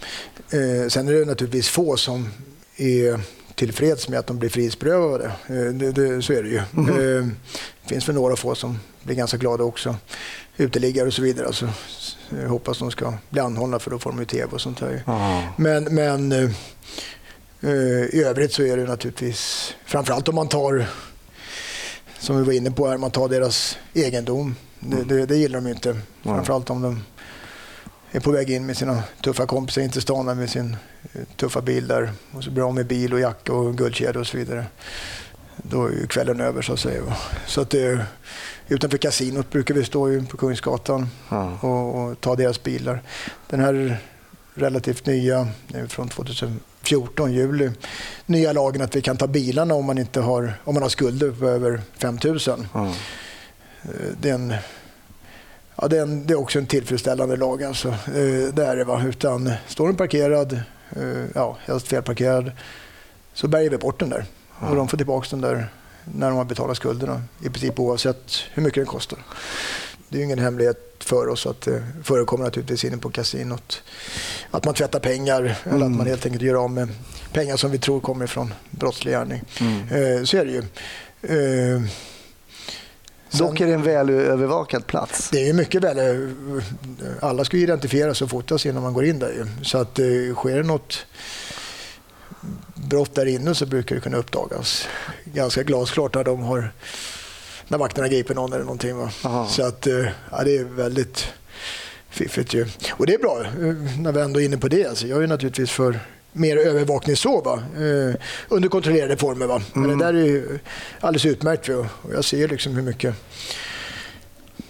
[0.51, 2.29] Eh, sen är det naturligtvis få som
[2.77, 3.19] är
[3.55, 5.25] tillfreds med att de blir frihetsberövade.
[5.25, 6.61] Eh, det, det, så är det ju.
[6.77, 7.35] Mm.
[7.83, 9.95] Det finns väl några få som blir ganska glada också.
[10.57, 11.47] Uteliggare och så vidare.
[11.47, 11.69] Alltså,
[12.41, 15.03] jag hoppas de ska bli anhållna för då får de ju tv och sånt där.
[15.07, 15.43] Mm.
[15.57, 16.31] Men, men
[17.63, 20.85] uh, i övrigt så är det naturligtvis, framförallt om man tar,
[22.19, 24.55] som vi var inne på här, man tar deras egendom.
[24.79, 25.07] Det, mm.
[25.07, 25.97] det, det gillar de inte.
[26.23, 27.03] Framförallt om de
[28.11, 30.77] är på väg in med sina tuffa kompisar in till stan med sin
[31.35, 32.11] tuffa bil där.
[32.31, 34.65] Och så blir de med bil och jacka och guldkedja och så vidare.
[35.57, 37.01] då är ju kvällen över så att säga.
[37.47, 38.05] Så att det,
[38.71, 41.57] utanför kasinot brukar vi stå ju på Kungsgatan Ja.
[41.61, 43.01] och, och ta deras bilar.
[43.49, 43.97] Den här
[44.53, 45.47] relativt nya,
[45.87, 47.71] från 2014, juli,
[48.25, 51.31] nya lagen att vi kan ta bilarna om man, inte har, om man har skulder
[51.31, 52.39] på över 5 000.
[52.73, 52.85] Ja.
[53.83, 53.89] Eh,
[54.21, 54.53] Det är, en,
[55.75, 57.63] ja, det, är en, det är också en tillfredsställande lag.
[57.63, 57.87] Alltså.
[57.89, 58.83] Eh, Det är det.
[58.83, 59.03] Va?
[59.07, 60.53] Utan står den parkerad,
[60.95, 62.51] eh, ja, helst felparkerad,
[63.33, 64.25] så bärgar vi bort den där.
[64.69, 65.67] Och de får tillbaka den där
[66.05, 67.21] när de har betalat skulderna.
[67.43, 69.19] I princip oavsett hur mycket den kostar.
[70.09, 73.83] Det är ju ingen hemlighet för oss att det förekommer naturligtvis inne på kasinot.
[74.51, 76.89] Att man tvättar pengar eller att man helt enkelt gör av med
[77.33, 79.41] pengar som vi tror kommer från brottslig gärning.
[79.91, 80.57] Eh, Så är det ju.
[81.21, 81.81] Eh,
[83.29, 85.29] sen- Dock är det en väl övervakad plats.
[85.29, 85.97] det är ju mycket väl.
[85.97, 86.29] eh,
[87.21, 89.47] Alla ska identifieras och fotas innan man går in där.
[89.63, 89.93] Så att
[90.35, 91.05] sker det något
[92.75, 94.87] brott där inne så brukar det kunna uppdagas.
[95.25, 96.71] Ganska glasklart när de har
[97.67, 98.97] när vakterna griper någon eller någonting.
[98.97, 99.11] Va?
[99.23, 99.47] Aha.
[99.47, 101.27] Så att eh, ja, det är väldigt
[102.09, 102.67] fiffigt ju.
[102.91, 104.85] Och det är bra eh, när vi ändå är inne på det.
[104.85, 105.99] Alltså, jag är naturligtvis för
[106.31, 107.63] mer övervakning så, va?
[107.75, 108.15] Eh,
[108.49, 109.47] under kontrollerade former.
[109.47, 109.61] Va?
[109.73, 110.59] Men det där är ju
[110.99, 111.69] alldeles utmärkt.
[111.69, 111.87] Va?
[112.01, 113.15] Och jag ser liksom hur mycket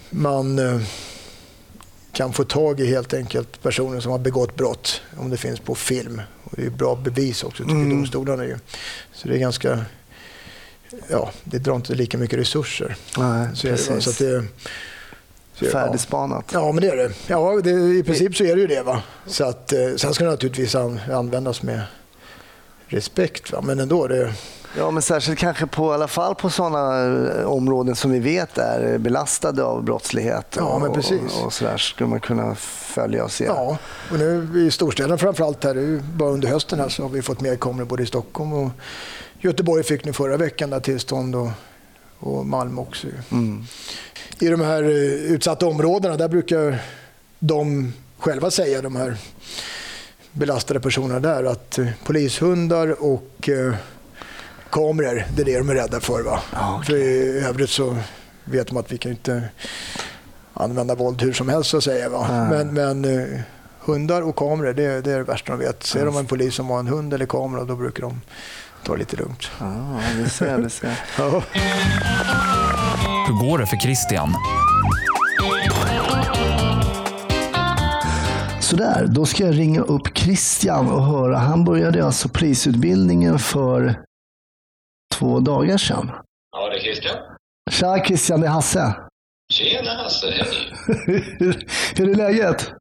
[0.09, 0.81] man eh,
[2.11, 5.75] kan få tag i helt enkelt personer som har begått brott om det finns på
[5.75, 6.21] film.
[6.51, 8.45] Och det är bra bevis också tycker domstolarna.
[8.45, 8.57] Ju.
[9.13, 9.85] Så det är ganska...
[11.07, 12.95] Ja, det drar inte lika mycket resurser.
[13.17, 14.03] Nej, Så precis.
[14.03, 14.43] så att det,
[15.53, 15.71] så, ja.
[15.71, 16.45] Färdigspanat.
[16.53, 17.11] Ja, men det är det.
[17.27, 18.81] Ja, det, I princip så är det ju det.
[18.83, 19.03] Va?
[19.25, 21.81] Så att, eh, sen ska det naturligtvis an, användas med
[22.87, 23.51] respekt.
[23.51, 23.61] Va?
[23.61, 24.33] Men ändå, det,
[24.77, 28.97] Ja, men särskilt kanske på i alla fall på sådana områden som vi vet är
[28.97, 30.55] belastade av brottslighet.
[30.57, 31.39] Ja, men och, precis.
[31.39, 33.45] Och, och sådär skulle man kunna följa och se.
[33.45, 33.77] Ja,
[34.11, 37.55] och nu i storstäderna framförallt här, bara under hösten här så har vi fått mer
[37.55, 38.71] kameror både i Stockholm och
[39.39, 41.49] Göteborg fick nu förra veckan där tillstånd och,
[42.19, 43.07] och Malmö också.
[43.31, 43.63] Mm.
[44.39, 46.81] I de här eh, utsatta områdena där brukar
[47.39, 49.17] de själva säga, de här
[50.31, 53.75] belastade personerna där, att eh, polishundar och eh,
[54.71, 56.23] kameror, det är det de är rädda för.
[56.23, 56.39] Va?
[56.53, 57.97] Ja, För i övrigt så
[58.43, 59.43] vet de att vi kan inte
[60.53, 62.09] använda våld hur som helst så att säga.
[62.09, 62.27] Va?
[62.29, 62.49] Nej.
[62.65, 63.39] Men, men eh,
[63.79, 65.83] hundar och kameror, det, det är det värsta de vet.
[65.83, 68.21] Ser de en polis som har en hund eller kamera, då brukar de
[68.85, 69.51] ta det lite lugnt.
[69.59, 70.99] Ja, det ser, det ser.
[71.17, 71.43] Ja.
[73.27, 74.33] Hur går det för Christian?
[78.61, 81.37] Sådär, då ska jag ringa upp Christian och höra.
[81.37, 83.95] Han började alltså polisutbildningen för
[85.21, 86.11] två dagar sedan.
[86.51, 87.17] Ja, det är Christian.
[87.71, 88.95] Tja Christian, det är Hasse.
[89.53, 90.73] Tjena Hasse, hej.
[91.39, 91.53] hur,
[91.97, 92.71] hur är läget?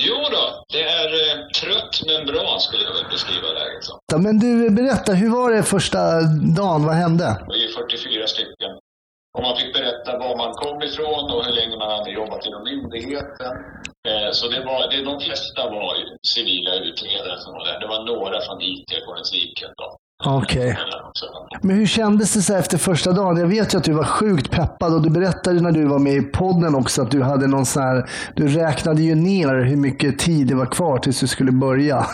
[0.00, 3.98] Jo då, det är eh, trött men bra skulle jag väl beskriva läget som.
[4.12, 5.98] Ja, Men du, berätta, hur var det första
[6.56, 6.86] dagen?
[6.86, 7.26] Vad hände?
[7.48, 8.72] Vi är 44 stycken.
[9.38, 12.62] Och man fick berätta var man kom ifrån och hur länge man hade jobbat inom
[12.70, 13.52] myndigheten.
[14.08, 17.80] Eh, Så det var, det, de flesta var ju civila utredare som var där.
[17.82, 19.88] Det var några från IT-forensiken då.
[20.24, 20.70] Okej.
[20.70, 20.76] Okay.
[21.62, 23.36] Men hur kändes det så här efter första dagen?
[23.36, 26.12] Jag vet ju att du var sjukt peppad och du berättade när du var med
[26.12, 30.18] i podden också att du hade någon sån här, du räknade ju ner hur mycket
[30.18, 32.06] tid det var kvar tills du skulle börja.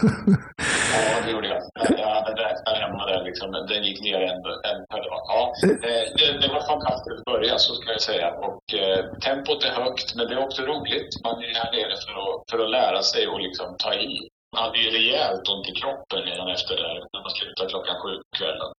[0.95, 1.63] Ja, det gjorde jag.
[1.99, 4.41] Jag hade räknat hemma där liksom, men den gick ner en,
[4.71, 5.21] en per dag.
[5.33, 8.29] Ja, eh, det, det var fantastiskt att börja, så ska jag säga.
[8.47, 11.11] Och eh, tempot är högt, men det är också roligt.
[11.25, 14.29] Man är här nere för att, för att lära sig och liksom ta i.
[14.55, 18.13] Man hade ju rejält ont i kroppen redan efter det när man slutade klockan sju
[18.17, 18.71] på kvällen.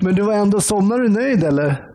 [0.04, 1.92] Men du var ändå, somnade du nöjd eller?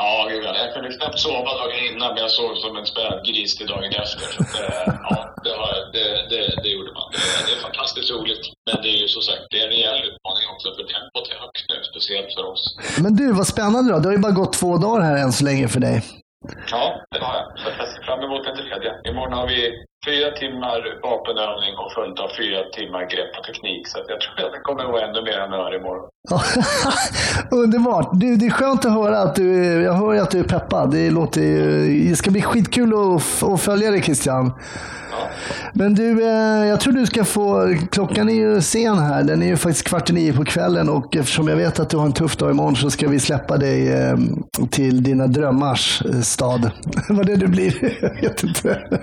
[0.00, 3.66] Ja, gud, jag kunde knappt sova dagen innan, men jag sov som en spädgris till
[3.66, 4.24] dagen efter.
[4.34, 7.06] Så att, eh, ja, det, har, det, det, det gjorde man.
[7.12, 8.44] Det, det är fantastiskt roligt.
[8.66, 11.36] Men det är ju som sagt, det är en rejäl utmaning också, för tempot är
[11.44, 12.62] högt nu, speciellt för oss.
[13.02, 13.98] Men du, vad spännande då.
[13.98, 15.96] Det har ju bara gått två dagar här än så länge för dig.
[16.70, 17.58] Ja, det har jag.
[17.58, 18.90] Så jag ser fram emot den tredje.
[19.10, 19.60] Imorgon har vi
[20.06, 23.88] fyra timmar vapenövning och följt av fyra timmar grepp och teknik.
[23.88, 26.08] Så att jag tror att det kommer vara ännu mer än öre imorgon.
[27.62, 28.08] Underbart.
[28.12, 30.90] Du, det är skönt att höra att du, jag hör att du är peppad.
[30.90, 31.40] Det, låter,
[32.08, 34.52] det ska bli skitkul att, att följa dig Christian.
[35.10, 35.28] Ja.
[35.76, 39.22] Men du, eh, jag tror du ska få, klockan är ju sen här.
[39.24, 41.96] Den är ju faktiskt kvart i nio på kvällen och eftersom jag vet att du
[41.96, 44.16] har en tuff dag imorgon så ska vi släppa dig eh,
[44.70, 46.70] till dina drömmars eh, stad.
[47.08, 49.00] Vad det nu blir, jag vet inte.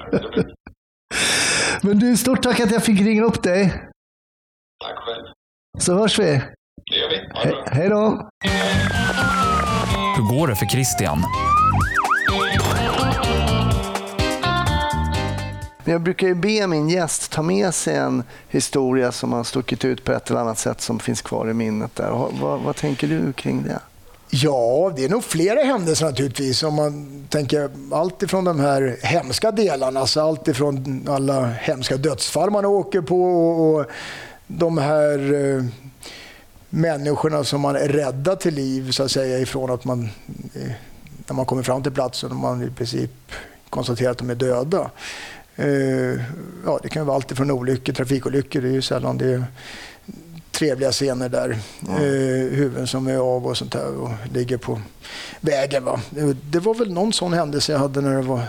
[1.82, 3.66] Men du, stort tack att jag fick ringa upp dig.
[4.84, 5.26] Tack själv.
[5.80, 6.24] Så hörs vi.
[6.24, 7.50] Det gör vi.
[7.50, 8.30] He- hej då.
[10.18, 11.24] Hur går det för Christian?
[15.84, 19.86] Men jag brukar ju be min gäst ta med sig en historia som har stuckit
[19.86, 21.96] ut på ett eller annat sätt som finns kvar i minnet.
[21.96, 22.30] Där.
[22.42, 23.80] Vad, vad tänker du kring det?
[24.34, 26.64] Ja, det är nog flera händelser naturligtvis.
[26.64, 32.50] Om man tänker allt ifrån de här hemska delarna, alltså allt ifrån alla hemska dödsfall
[32.50, 33.86] man åker på och, och
[34.48, 35.64] de här eh,
[36.70, 40.10] människorna som man är rädda till liv så att säga ifrån att man,
[40.54, 40.72] eh,
[41.28, 43.12] när man kommer fram till platsen och man i princip
[43.70, 44.90] konstaterar att de är döda.
[45.56, 46.22] Eh,
[46.66, 49.46] ja, det kan vara allt ifrån olyckor, trafikolyckor, det är ju sällan det är
[50.52, 51.50] trevliga scener där.
[51.90, 54.82] Eh, huvuden som är av och sånt där och ligger på
[55.40, 55.84] vägen.
[55.84, 56.02] Va?
[56.10, 58.42] Det, det var väl någon sån händelse jag hade när det var,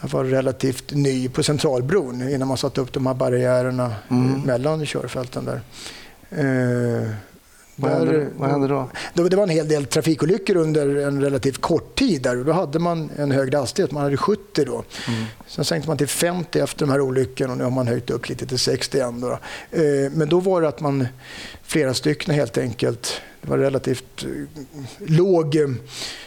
[0.00, 4.86] jag var relativt ny på Centralbron innan man satte upp de här barriärerna eh, mellan
[4.86, 5.60] körfälten där.
[6.30, 7.10] Eh,
[7.80, 8.90] Vad händer, vad händer då?
[9.14, 12.22] då, det var en hel del trafikolyckor under en relativt kort tid.
[12.22, 12.36] Där.
[12.36, 14.84] Då hade man en högre hastighet, man hade 70 då.
[15.46, 18.28] Sen sänkte man till 50 efter de här olyckorna och nu har man höjt upp
[18.28, 19.20] lite till 60 igen.
[19.20, 19.30] Då.
[19.70, 21.06] Eh, Men då var det att man,
[21.62, 24.28] flera stycken helt enkelt, det var relativt eh,
[24.98, 25.68] låg eh,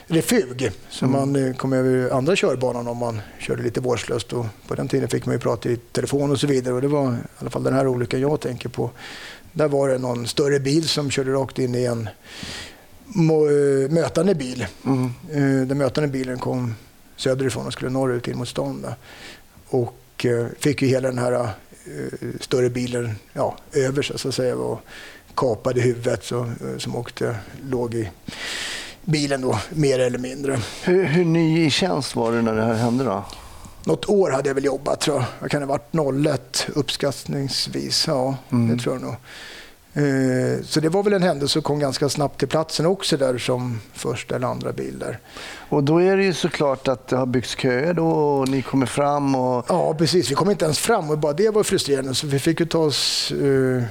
[0.08, 0.72] refug.
[0.90, 4.34] Så man eh, kom över andra körbanan om man körde lite vårdslöst.
[4.34, 6.74] Och på den tiden fick man ju prata i telefon och så vidare.
[6.74, 8.92] Och det var i alla fall den här olyckan jag tänker på.
[9.54, 14.62] Där var det någon större bil som körde rakt in i en eh, mötande bil.
[15.32, 16.76] Eh, Den mötande bilen kom
[17.16, 18.82] söderifrån och skulle norrut in mot stan.
[18.82, 18.96] Där.
[19.70, 21.50] Och eh, fick ju hela den här
[22.40, 24.80] större bilen ja, över sig så att säga och
[25.36, 27.36] kapade huvudet så, som åkte,
[27.70, 28.10] låg i
[29.06, 30.60] bilen då, mer eller mindre.
[30.84, 33.04] Hur, hur ny i tjänst var du när det här hände?
[33.04, 33.26] då?
[33.86, 35.26] Något år hade jag väl jobbat tror jag.
[35.42, 38.08] Jag kan ha varit 01 uppskattningsvis.
[38.08, 39.16] Ja, det tror jag nog.
[39.96, 43.38] Eh, Så det var väl en händelse som kom ganska snabbt till platsen också där
[43.38, 45.20] som första eller andra bil där.
[45.70, 48.86] Och då är det ju såklart att det har byggts köer då och ni kommer
[48.86, 50.32] fram och Ja, precis.
[50.32, 52.16] Vi kom inte ens fram och bara det var frustrerande.
[52.16, 53.84] Så vi fick ju ta oss eh,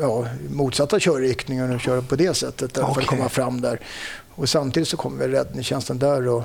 [0.00, 3.02] ja, motsatta körriktningen och köra på det sättet där för Okej.
[3.02, 3.80] att komma fram där.
[4.34, 6.44] Och samtidigt så kom väl räddningstjänsten där och,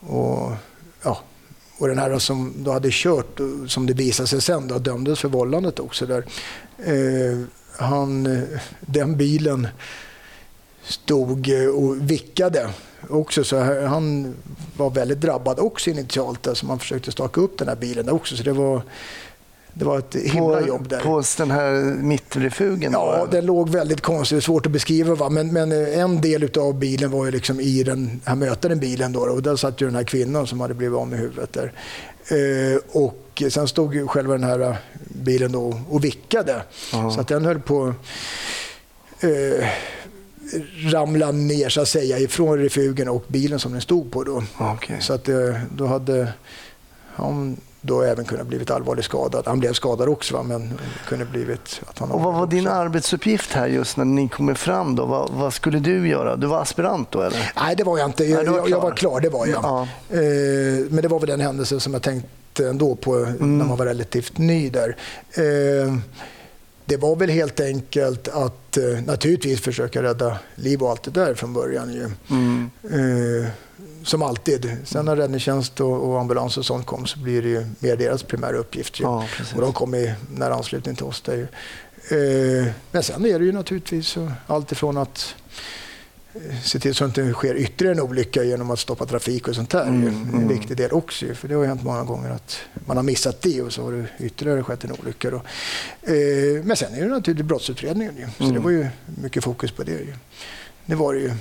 [0.00, 0.52] och,
[1.80, 5.28] och den här som då hade kört, som det visade sig sen, då, dömdes för
[5.28, 6.24] vållandet också där.
[6.78, 7.38] Eh,
[7.78, 8.42] han, eh,
[8.80, 9.68] den bilen
[10.82, 12.70] stod eh, och vickade
[13.08, 13.44] också.
[13.44, 14.34] Så han
[14.76, 16.46] var väldigt drabbad också initialt.
[16.46, 18.36] Alltså man försökte staka upp den här bilen också.
[18.36, 18.82] Så det var,
[19.80, 21.00] det var ett himla på, jobb där.
[21.00, 22.92] på den här mittrefugen?
[22.92, 23.26] Ja, då?
[23.30, 24.36] den låg väldigt konstigt.
[24.36, 25.14] Det är svårt att beskriva.
[25.14, 25.28] Va?
[25.28, 29.12] Men, men eh, en del av bilen var ju liksom i den här mötande bilen.
[29.12, 31.52] Då, och där satt ju den här kvinnan som hade blivit av med huvudet.
[31.52, 31.72] Där.
[32.28, 34.76] Eh, och sen stod ju själva den här eh,
[35.08, 36.62] bilen då och vickade.
[36.90, 37.94] Så att den höll på
[39.20, 39.68] eh,
[40.92, 44.24] ramla ner så att säga ifrån refugen och bilen som den stod på.
[44.24, 44.44] Då.
[44.58, 44.96] Okej.
[45.00, 46.32] Så att eh, då hade
[47.14, 49.46] han då även kunnat blivit allvarligt skadad.
[49.46, 50.42] Han blev skadad också va?
[50.42, 50.72] men
[51.08, 52.76] kunde blivit att han Och vad var din också.
[52.78, 54.96] arbetsuppgift här just när ni kommer fram?
[54.96, 55.06] Då?
[55.06, 56.36] Vad, vad skulle du göra?
[56.36, 57.52] Du var aspirant då eller?
[57.56, 58.22] Nej, det var jag inte.
[58.22, 59.60] Nej, Jag, du var jag, jag var klar, det var jag.
[59.64, 59.82] Ja.
[60.10, 60.20] Eh,
[60.90, 63.58] men det var väl den händelse som jag tänkte ändå på Mm.
[63.58, 64.96] när man var relativt ny där.
[65.32, 65.94] Eh,
[66.84, 71.34] det var väl helt enkelt att eh, naturligtvis försöka rädda liv och allt det där
[71.34, 71.92] från början.
[71.92, 72.10] Ju.
[72.30, 72.70] Mm.
[72.84, 73.50] Eh,
[74.04, 74.76] som alltid.
[74.84, 78.22] Sen när räddningstjänst och, och ambulans och sånt kom så blir det ju mer deras
[78.22, 79.00] primära uppgift.
[79.00, 81.20] Ja, och de kom i nära anslutning till oss.
[81.20, 81.46] Där ju.
[82.10, 85.34] Eh, men sen är det ju naturligtvis allt ifrån att
[86.64, 89.54] se till så att det inte sker ytterligare en olycka genom att stoppa trafik och
[89.54, 89.82] sånt där.
[89.86, 90.08] Mm, ju.
[90.08, 91.34] En viktig del också.
[91.34, 94.24] För det har hänt många gånger att man har missat det och så har det
[94.24, 95.30] ytterligare skett en olycka.
[95.30, 95.36] Då.
[96.02, 98.16] Eh, men sen är det naturligtvis brottsutredningen.
[98.16, 98.26] Ju.
[98.38, 98.54] Så Mm.
[98.54, 98.86] det var ju
[99.22, 99.92] mycket fokus på det.
[99.92, 100.14] Ju.
[100.86, 101.32] Det var det ju.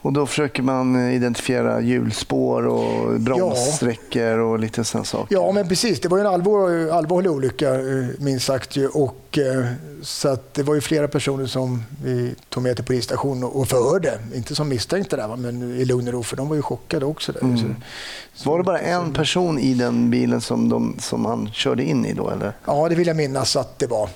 [0.00, 5.34] Och då försöker man identifiera hjulspår och bromssträckor och lite sådana saker?
[5.34, 6.00] Ja, men precis.
[6.00, 8.76] Det var ju en allvar, allvarlig olycka, eh, minst sagt.
[8.76, 8.88] ju.
[8.88, 9.66] Och, eh,
[10.02, 14.18] så det var ju flera personer som vi tog med till polisstationen och förhörde.
[14.34, 17.32] Inte som misstänkta, där, men i lugn och ro, för de var ju chockade också.
[17.32, 17.40] Där.
[17.40, 17.64] Så,
[18.34, 22.06] Så var det bara en person i den bilen som, de, som han körde in
[22.06, 22.52] i då eller?
[22.64, 24.08] ja, det vill jag minnas att det var.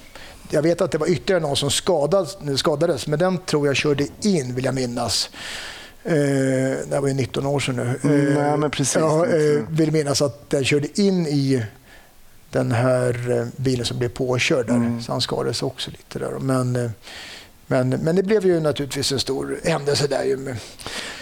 [0.53, 4.07] Jag vet att det var ytterligare någon som skadades, skadades men den tror jag körde
[4.23, 5.31] in, vill jag minnas.
[6.05, 6.13] Eh,
[6.91, 7.99] det var ju 19 år sedan nu.
[8.03, 8.97] Mm, Eh, nej, men precis.
[8.97, 11.65] Jag eh, vill minnas att den körde in i
[12.51, 14.75] den här eh, bilen som blev påkörd där.
[14.75, 15.03] Mm.
[15.03, 16.39] Så han skadades också lite där.
[16.41, 16.91] Men, eh,
[17.73, 20.25] men, men det blev ju naturligtvis en stor händelse där.
[20.25, 20.55] Ju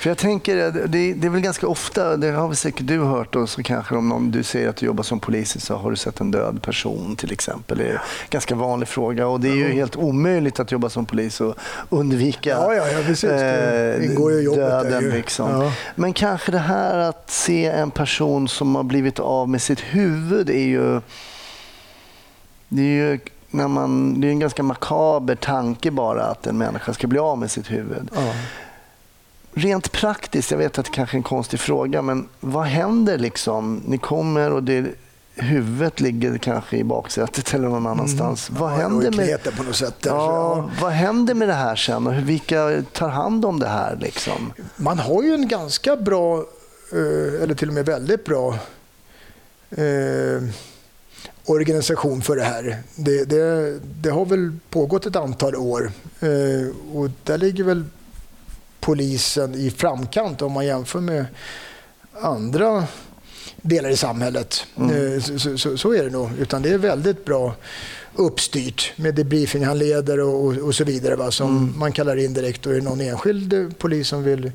[0.00, 3.36] För jag tänker, det, det är väl ganska ofta, det har väl säkert du hört,
[3.36, 5.96] och så kanske om någon, du säger att du jobbar som polis, så har du
[5.96, 7.78] sett en död person till exempel.
[7.78, 7.98] Det är en
[8.30, 11.54] ganska vanlig fråga och det är ju helt omöjligt att jobba som polis och
[11.88, 13.30] undvika Ja, ja, ja, precis.
[13.30, 14.92] Det eh, ingår ju jobbet döden.
[14.92, 15.12] där ju.
[15.12, 15.50] Liksom.
[15.50, 15.72] Ja.
[15.94, 20.50] Men kanske det här att se en person som har blivit av med sitt huvud
[20.50, 21.00] är ju...
[22.68, 23.18] Det är ju
[23.50, 27.38] när man, det är en ganska makaber tanke bara att en människa ska bli av
[27.38, 28.10] med sitt huvud.
[28.14, 28.32] Ja.
[29.54, 33.82] Rent praktiskt, jag vet att det kanske är en konstig fråga, men vad händer liksom?
[33.86, 34.86] Ni kommer och det,
[35.34, 38.50] huvudet ligger kanske i baksätet eller någon annanstans.
[38.50, 38.80] Vad, Mm.
[38.80, 39.96] Ja, händer med, på något sätt.
[40.00, 40.12] ja,
[40.56, 40.70] ja.
[40.80, 43.96] vad händer med det här sen och vilka tar hand om det här?
[44.00, 44.52] Liksom?
[44.76, 46.36] Man har ju en ganska bra,
[46.92, 48.54] eh, eller till och med väldigt bra,
[49.70, 50.42] eh,
[51.44, 52.82] organisation för det här.
[52.94, 57.84] Det, det, det har väl pågått ett antal år eh, och där ligger väl
[58.80, 61.26] polisen i framkant om man jämför med
[62.20, 62.84] andra
[63.62, 64.66] delar i samhället.
[64.76, 66.30] Eh, Så, så, så, är det nog.
[66.38, 67.54] Utan det är väldigt bra
[68.14, 71.16] uppstyrt med debriefing han leder och, och, och så vidare.
[71.16, 71.30] Va?
[71.30, 74.52] Som man kallar in direkt och är det någon enskild eh, polis som vill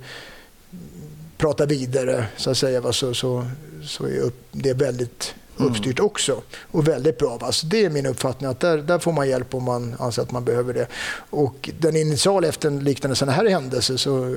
[1.37, 2.93] prata vidare så att säga va?
[2.93, 3.45] Så, så,
[3.83, 6.41] så är det väldigt uppstyrt också
[6.71, 7.37] och väldigt bra.
[7.37, 7.51] Va?
[7.51, 10.31] Så det är min uppfattning att där, där får man hjälp om man anser att
[10.31, 10.87] man behöver det.
[11.29, 14.35] Och den initiala efter en liknande sån här händelse så,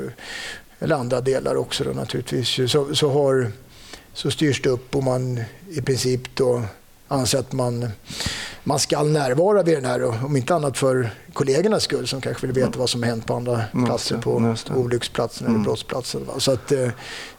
[0.79, 3.53] eller andra delar också då naturligtvis, så, så, har,
[4.15, 5.41] så styrs det upp och man
[5.71, 6.63] i princip då
[7.09, 7.89] anser att man,
[8.65, 12.55] man ska närvara vid den här, om inte annat för kollegornas skull som kanske vill
[12.55, 14.75] veta vad som hänt på andra platser, det, på det.
[14.75, 16.25] olycksplatsen eller brottsplatsen.
[16.25, 16.33] Va?
[16.39, 16.89] Så att, eh,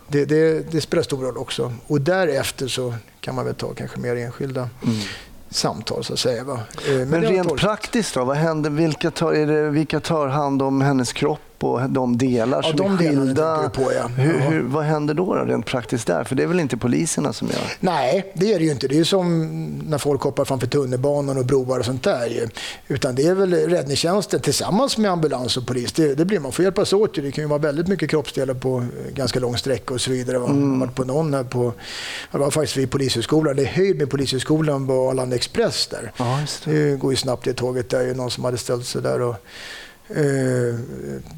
[0.07, 1.73] det, det, det spelar stor roll också.
[1.88, 2.93] Och därefter så
[3.30, 4.69] kan man väl ta kanske mer enskilda
[5.49, 6.43] samtal så att säga.
[6.43, 6.59] Va?
[6.89, 8.23] Eh, Men har rent praktiskt då?
[8.25, 8.69] Vad händer?
[8.69, 12.93] Vilka tar, det, vilka tar hand om hennes kropp och de delar Ja, som de
[12.93, 13.70] är skilda?
[13.70, 14.07] på, ja.
[14.07, 16.24] hur, hur, vad händer då, då rent praktiskt där?
[16.24, 17.62] För det är väl inte poliserna som gör?
[17.80, 18.88] Nej, det är det ju inte.
[18.88, 19.47] Det är ju som
[19.88, 22.49] när folk hoppar framför tunnelbanan och broar och sånt där.
[22.88, 25.91] Utan det är väl räddningstjänsten tillsammans med ambulans och polis.
[25.91, 27.16] Det, det blir man får hjälpas åt.
[27.16, 30.38] Det kan ju vara väldigt mycket kroppsdelar på ganska lång sträcka och så vidare.
[30.38, 31.74] Jag varit på någon här på,
[32.32, 33.55] jag var faktiskt vid polishögskolan.
[33.55, 36.12] Det är höjd med polishögskolan på Arlanda Express där.
[36.18, 36.89] Ja, det.
[36.89, 37.89] Det går ju snabbt det tåget.
[37.89, 39.36] Det är ju någon som hade ställt sig där och
[40.10, 40.80] eh,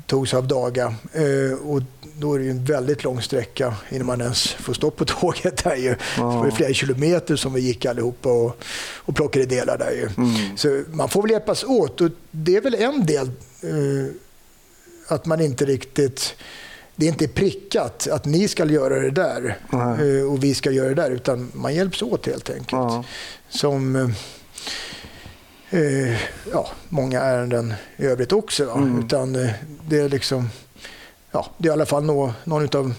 [0.08, 0.96] tog sig av daga.
[1.14, 1.82] Eh, och
[2.18, 5.64] då är det ju en väldigt lång sträcka innan man ens får stopp på tåget.
[5.64, 5.90] Där ju.
[6.16, 8.64] Det var flera kilometer som vi gick allihopa och,
[8.96, 10.10] och plockade delar där ju.
[10.56, 12.02] Så man får väl hjälpas åt.
[12.02, 13.28] Och det är väl en del
[13.62, 14.14] eh,
[15.08, 16.36] att man inte riktigt
[16.96, 20.90] det är inte prickat att ni ska göra det där eh, och vi ska göra
[20.90, 22.72] det där, utan man hjälps åt helt enkelt.
[22.72, 23.04] Ja.
[23.50, 24.14] Som
[25.72, 28.72] eh, ja, många ärenden i övrigt också.
[28.72, 29.00] Mm.
[29.00, 29.52] Utan eh,
[29.90, 30.50] det är liksom,
[31.32, 32.94] ja, det är i alla fall nå, någon av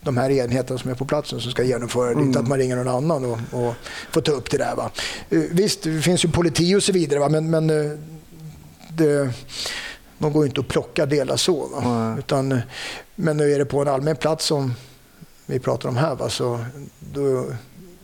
[0.00, 2.12] de här enheterna som är på platsen som ska genomföra det.
[2.12, 2.26] Mm.
[2.26, 3.74] Inte att man ringer någon annan och, och
[4.10, 4.76] får ta upp det där.
[4.76, 4.90] Va?
[5.30, 7.28] Eh, visst, det finns ju politi och så vidare, va?
[7.28, 7.98] men, men eh,
[8.88, 9.30] det,
[10.18, 11.66] de går inte att plocka delar så.
[11.66, 12.16] Va?
[12.18, 12.60] Utan,
[13.14, 14.74] men nu är det på en allmän plats som
[15.46, 16.28] vi pratar om här, va?
[16.28, 16.64] så
[17.12, 17.46] då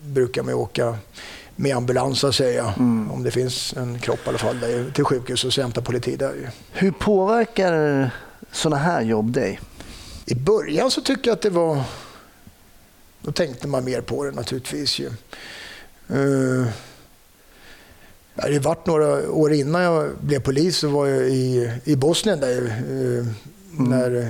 [0.03, 0.99] brukar man ju åka
[1.61, 2.75] med ambulans så att säga.
[2.79, 3.11] Mm.
[3.11, 6.17] Om det finns en kropp i alla fall där, till sjukhus och så hämtar politi
[6.17, 6.51] där.
[6.73, 8.11] Hur påverkar
[8.53, 9.61] såna här jobb dig?
[10.27, 11.83] I början så tycker jag att det var...
[13.23, 14.99] Då tänkte man mer på det naturligtvis.
[14.99, 15.11] Ju.
[16.11, 16.67] Uh,
[18.35, 22.63] det varit några år innan jag blev polis så var jag i, i Bosnien där,
[22.67, 23.27] eh,
[23.71, 24.29] när uh,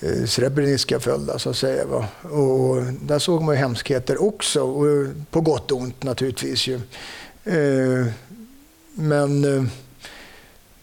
[0.00, 1.86] Eh, srebrenica föll så att säga.
[1.86, 2.08] Va?
[2.22, 6.66] Och där såg man ju hemskheter också, och på gott och ont naturligtvis.
[6.66, 6.74] Ju.
[7.44, 8.06] Eh,
[8.94, 9.64] men eh,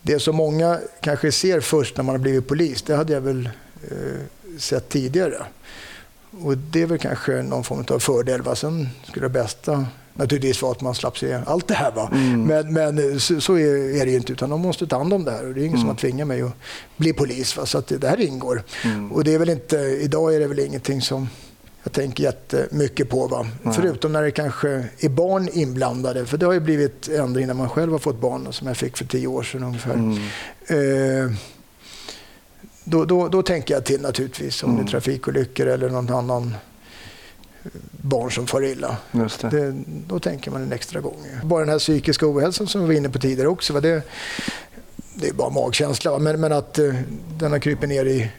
[0.02, 3.50] det som många kanske ser först när man har blivit polis, det hade jag väl
[4.58, 5.46] sett tidigare.
[6.42, 8.42] Och det är väl kanske någon form av fördel.
[8.42, 8.56] Va?
[8.56, 9.86] Sen skulle det bästa
[10.18, 11.92] naturligtvis vara att man slapp se allt det här.
[11.92, 12.10] Va?
[12.46, 15.24] Men, men eh, så, så är, det ju inte, utan de måste ta hand om
[15.24, 15.48] det här.
[15.48, 16.54] Och det är ingen som har tvingat mig att
[16.98, 17.58] bli polis.
[17.58, 17.66] Va?
[17.66, 18.64] Så att det, här ingår.
[19.12, 21.30] Och det är väl inte, idag är det väl ingenting som
[21.84, 23.28] jag tänker jättemycket på.
[23.28, 23.48] Va?
[23.76, 26.26] Förutom när det kanske är barn inblandade.
[26.26, 28.98] För det har ju blivit ändring när man själv har fått barn, som jag fick
[28.98, 29.96] för tio år sedan ungefär.
[30.68, 31.32] Eh,
[32.84, 36.56] då, då, då tänker jag till naturligtvis om det är trafikolyckor eller någon annan
[37.92, 38.98] barn som far illa.
[39.12, 39.50] Det.
[39.50, 39.74] Det,
[40.08, 41.18] då tänker man en extra gång.
[41.44, 43.74] Bara den här psykiska ohälsan som vi var inne på tidigare också.
[43.74, 43.82] Va?
[43.82, 44.02] Det,
[45.14, 46.12] det är bara magkänsla.
[46.12, 46.20] Va?
[46.20, 46.94] Men, men att eh,
[47.38, 48.32] den har krypit ner i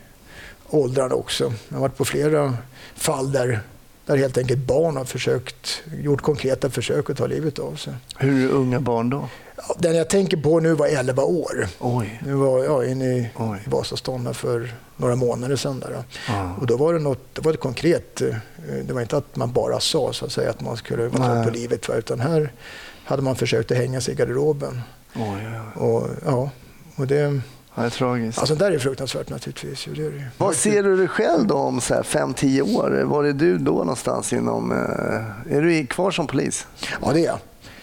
[0.70, 1.52] åldrarna också.
[1.68, 2.56] Jag har varit på flera
[2.94, 3.60] fall där
[4.08, 7.94] där helt enkelt barn har försökt, gjort konkreta försök att ta livet av sig.
[8.16, 9.28] Hur unga barn då?
[9.78, 11.68] Den jag tänker på nu var 11 år.
[11.78, 12.20] Oj.
[12.26, 13.30] Nu var jag inne i,
[13.66, 15.80] Vasastan för några månader sedan.
[15.80, 16.04] Där.
[16.28, 16.54] Ja.
[16.60, 18.22] Och då var det, något, det var ett konkret.
[18.68, 21.34] Eh, Det var inte att man bara sa så att, säga, att man skulle vara
[21.34, 21.44] Nej.
[21.44, 21.88] på livet.
[21.88, 21.94] Va?
[21.94, 22.52] Utan här
[23.04, 24.80] hade man försökt att hänga sig i garderoben.
[25.14, 25.82] Oj, oj, oj.
[25.88, 26.50] Och, ja,
[26.96, 27.40] och det,
[27.74, 28.38] Ja, det är tragiskt.
[28.38, 29.84] alltså, det där är fruktansvärt naturligtvis.
[29.94, 30.24] Det är det.
[30.38, 33.02] Vad ser du dig själv då om 5-10 år?
[33.04, 34.72] Var är du då någonstans inom...
[34.72, 36.66] eh, Är du kvar som polis?
[37.02, 37.38] Ja, det är jag.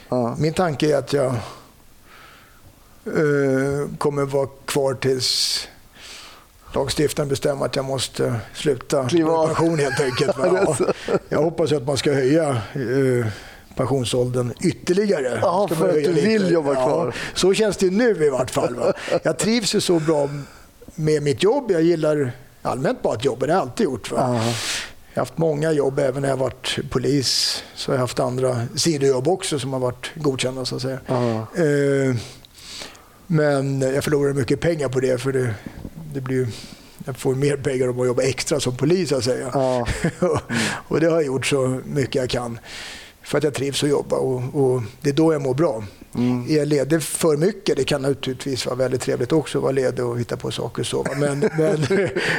[0.09, 0.35] Ja.
[0.39, 1.25] Min tanke är att jag
[3.05, 5.67] eh, kommer vara kvar tills
[6.75, 9.09] lagstiftaren bestämmer att jag måste sluta.
[9.09, 10.37] Kliva pension helt enkelt.
[10.37, 10.75] Ja, det är Ja.
[10.75, 10.85] så.
[11.29, 13.27] Jag hoppas att man ska höja eh,
[13.75, 15.39] pensionsåldern ytterligare.
[15.41, 16.27] Ja, för att du lite.
[16.27, 17.15] vill jobba kvar.
[17.33, 18.75] Så känns det nu i vart fall.
[18.75, 18.93] Va?
[19.23, 20.29] Jag trivs ju så bra
[20.95, 21.71] med mitt jobb.
[21.71, 23.45] Jag gillar allmänt bara att jobba.
[23.45, 24.11] Det har jag alltid gjort.
[24.11, 24.17] Va?
[24.19, 24.33] Ja.
[25.13, 27.63] Jag har haft många jobb, även när jag varit polis.
[27.75, 30.99] Så har jag haft andra sidojobb också som har varit godkända så att säga.
[31.07, 31.33] Ja.
[31.63, 32.15] Eh,
[33.27, 35.53] men jag förlorar mycket pengar på det för det,
[36.15, 36.47] det blir
[37.05, 39.51] jag får mer pengar om jag jobbar extra som polis så att säga.
[39.53, 39.87] Ja.
[40.87, 42.59] och det har jag gjort så mycket jag kan.
[43.25, 45.83] För att jag trivs att jobba och, och det är då jag mår bra.
[46.15, 46.45] Mm.
[46.49, 50.05] Är jag ledig för mycket, det kan naturligtvis vara väldigt trevligt också att vara ledig
[50.05, 51.03] och hitta på saker och så.
[51.03, 51.11] va.
[51.17, 51.87] Men, men,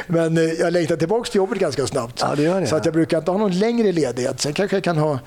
[0.07, 2.19] men eh, jag längtar tillbaka till jobbet ganska snabbt.
[2.21, 2.67] Ja, det det.
[2.67, 4.41] Så att jag brukar inte ha någon längre ledighet.
[4.41, 5.19] Sen kanske jag kan ha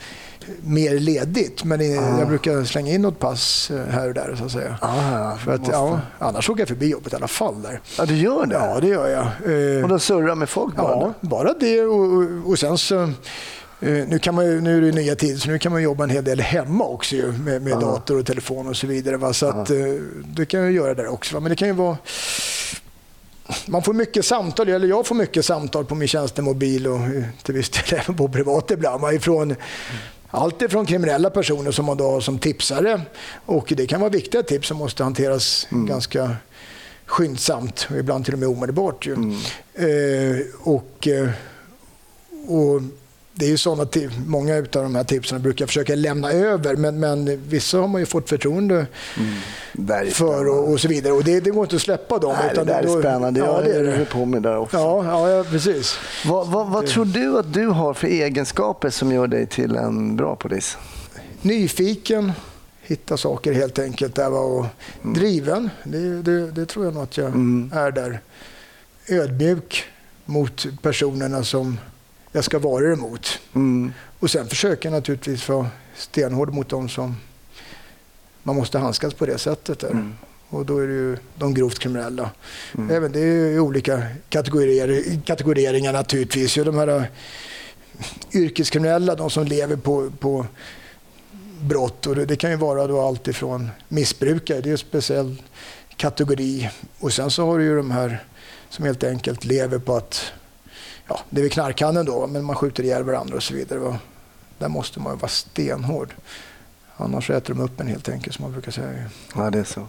[0.61, 4.45] mer ledigt, men eh, jag brukar slänga in något pass eh, här och där så
[4.45, 4.79] att säga.
[4.81, 7.63] Ah, För att, ja, annars åker jag förbi jobbet i alla fall.
[7.63, 7.81] Där.
[7.99, 8.55] ja, du gör det?
[8.55, 9.83] Ja, det gör jag.
[9.83, 10.89] Och då surrar med folk bara?
[10.89, 13.13] Ja, bara det och, och, och sen så
[13.81, 16.11] nu, kan man ju, nu är det nya tider så nu kan man jobba en
[16.11, 19.17] hel del hemma också ju, med, med dator och telefon och så vidare.
[19.17, 19.33] Va?
[19.33, 19.77] Så att, eh,
[20.25, 21.35] det kan jag göra där också.
[21.35, 21.41] Va?
[21.41, 21.97] Men det kan ju vara
[23.67, 27.55] man får mycket samtal, eller jag får mycket samtal på min tjänstemobil och eh, till
[27.55, 29.03] viss del även på privat ibland.
[29.03, 29.55] va, Ifrån,
[30.31, 33.01] allt ifrån kriminella personer som man då har som tipsare
[33.47, 36.37] och det kan vara viktiga tips som måste hanteras ganska
[37.07, 39.07] skyndsamt och ibland till och med omedelbart.
[39.07, 39.13] Ju.
[39.75, 41.31] Eh, och, eh,
[42.47, 42.83] och
[43.41, 46.77] det är ju såna ti- många av de här tipsen brukar jag försöka lämna över
[46.77, 48.87] men, men vissa har man ju fått förtroende
[49.89, 52.33] är för och, och så vidare och det, det går inte att släppa dem.
[52.39, 53.41] Nej, det utan där då- är spännande.
[53.41, 54.05] Ja, det är det.
[54.05, 54.77] på med där också.
[54.77, 55.99] Ja, ja, precis.
[56.27, 60.17] Vad, vad, vad tror du att du har för egenskaper som gör dig till en
[60.17, 60.77] bra polis?
[61.43, 62.33] Nyfiken,
[62.83, 64.15] hitta saker helt enkelt.
[64.15, 64.67] Där och
[65.03, 67.71] driven, det, det, det tror jag nog att jag Mm.
[67.75, 68.21] är där.
[69.09, 69.85] Ödmjuk
[70.25, 71.79] mot personerna som
[72.33, 73.41] jag ska vara det mot.
[73.55, 73.93] Mm.
[74.21, 75.67] Och sen försöker jag naturligtvis vara
[75.97, 77.17] stenhård mot dem som
[78.43, 79.79] man måste handskas på det sättet.
[79.79, 79.91] Där.
[79.91, 80.15] Mm.
[80.49, 82.31] Och då är det ju de grovt kriminella.
[82.79, 82.91] Mm.
[82.91, 86.59] Även det är ju olika kategorier, kategorieringar naturligtvis.
[86.59, 87.05] Ju de här eh,
[88.33, 90.47] yrkeskriminella, de som lever på, på
[91.61, 92.07] brott.
[92.07, 95.43] Och det, det kan ju vara då allt ifrån missbrukare, det är en speciell
[95.97, 96.71] kategori.
[96.99, 98.25] Och sen så har du ju de här
[98.69, 100.33] som helt enkelt lever på att,
[101.11, 103.79] ja, det är väl knarkhandeln då, men man skjuter ihjäl varandra och så vidare.
[103.79, 103.99] va.
[104.59, 106.15] Där måste man ju vara stenhård.
[106.97, 109.11] Annars äter de upp en helt enkelt som man brukar säga.
[109.35, 109.87] Ja, det är så.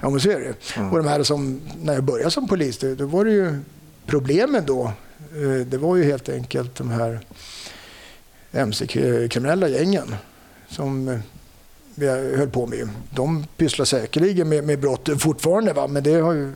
[0.00, 0.76] Ja, men så är det.
[0.76, 0.92] Mm.
[0.92, 3.58] Och de här som, när jag började som polis, då, då var det ju
[4.06, 4.84] problemen då.
[5.34, 7.20] eh, Det var ju helt enkelt de här
[8.52, 10.14] mc-kriminella gängen
[10.68, 11.18] som eh,
[11.94, 12.88] vi höll på med.
[13.10, 15.86] De pysslar säkerligen med, med brott fortfarande, va?
[15.86, 16.52] men det har ju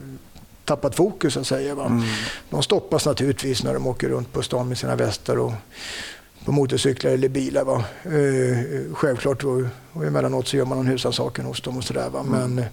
[0.65, 1.75] tappat fokus så att säga.
[1.75, 1.85] Va?
[1.85, 2.03] Mm.
[2.49, 5.53] De stoppas naturligtvis när de åker runt på stan med sina västar och
[6.45, 7.63] på motorcyklar eller bilar.
[7.63, 7.85] Va?
[8.03, 9.61] Eh, självklart och,
[9.93, 12.09] och emellanåt så gör man en husrannsakan hos dem och sådär.
[12.09, 12.23] Va?
[12.23, 12.65] Men eh,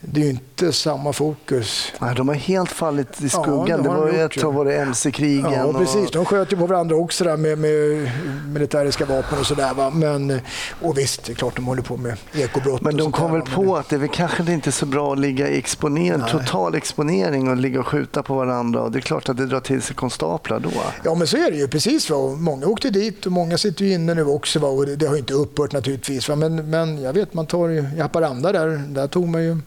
[0.00, 1.92] det är ju inte samma fokus.
[2.00, 3.64] Ja, de har helt fallit i skuggan.
[3.66, 5.52] det det har var de ju ett tag var det mc-krigen.
[5.52, 6.10] Ja, och- precis.
[6.10, 8.10] De sköt ju på varandra också där med, med
[8.48, 9.74] militäriska vapen och sådär.
[9.74, 9.90] Va?
[9.90, 10.40] Men,
[10.82, 12.80] och visst, det är klart de håller på med ekobrott.
[12.80, 13.46] Men och de kom väl va?
[13.56, 16.30] Men på att det är kanske inte är så bra att ligga i exponering, Nej.
[16.30, 18.80] total exponering och ligga och skjuta på varandra.
[18.82, 20.70] Och det är klart att det drar till sig konstaplar då.
[21.04, 21.68] Ja, men så är det ju.
[21.68, 22.10] Precis.
[22.10, 22.16] Va?
[22.16, 24.58] Och Många åkte dit och många sitter ju inne nu också.
[24.58, 24.68] Va?
[24.68, 26.28] Och det, det har ju inte upphört naturligtvis.
[26.28, 26.36] Va?
[26.36, 29.58] Men, men jag vet, man tar ju i Haparanda där, där tog man ju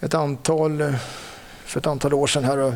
[0.00, 0.92] ett antal, eh,
[1.64, 2.72] för ett antal år sedan här, och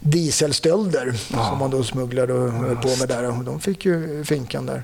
[0.00, 3.24] dieselstölder som man då smugglade och höll på med där.
[3.38, 4.82] Och de fick ju finkan där.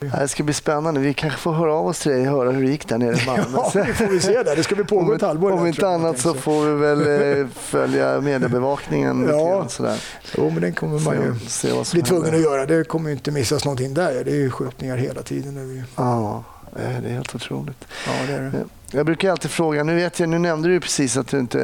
[0.00, 1.00] Det ska bli spännande.
[1.00, 3.16] Vi kanske får höra av oss till dig och höra hur det gick där nere
[3.22, 3.44] i Malmö.
[3.54, 4.56] Ja, det får vi se där.
[4.56, 5.50] Det ska vi pågå Om, ett halvår.
[5.52, 9.28] om inte annat så får vi väl eh, följa mediebevakningen.
[9.36, 9.68] Ja.
[9.68, 10.02] Sådär.
[10.36, 12.66] Jo, men den kommer man ju Se, se bli tvungen att göra.
[12.66, 14.24] Det kommer ju inte missas någonting där.
[14.24, 15.54] Det är ju skjutningar hela tiden.
[15.54, 15.84] nu.
[15.96, 17.84] Ja, eh, det är helt otroligt.
[18.06, 18.64] Ja, det är det.
[18.90, 21.60] Jag brukar alltid fråga, nu vet jag, nu nämnde du precis att du inte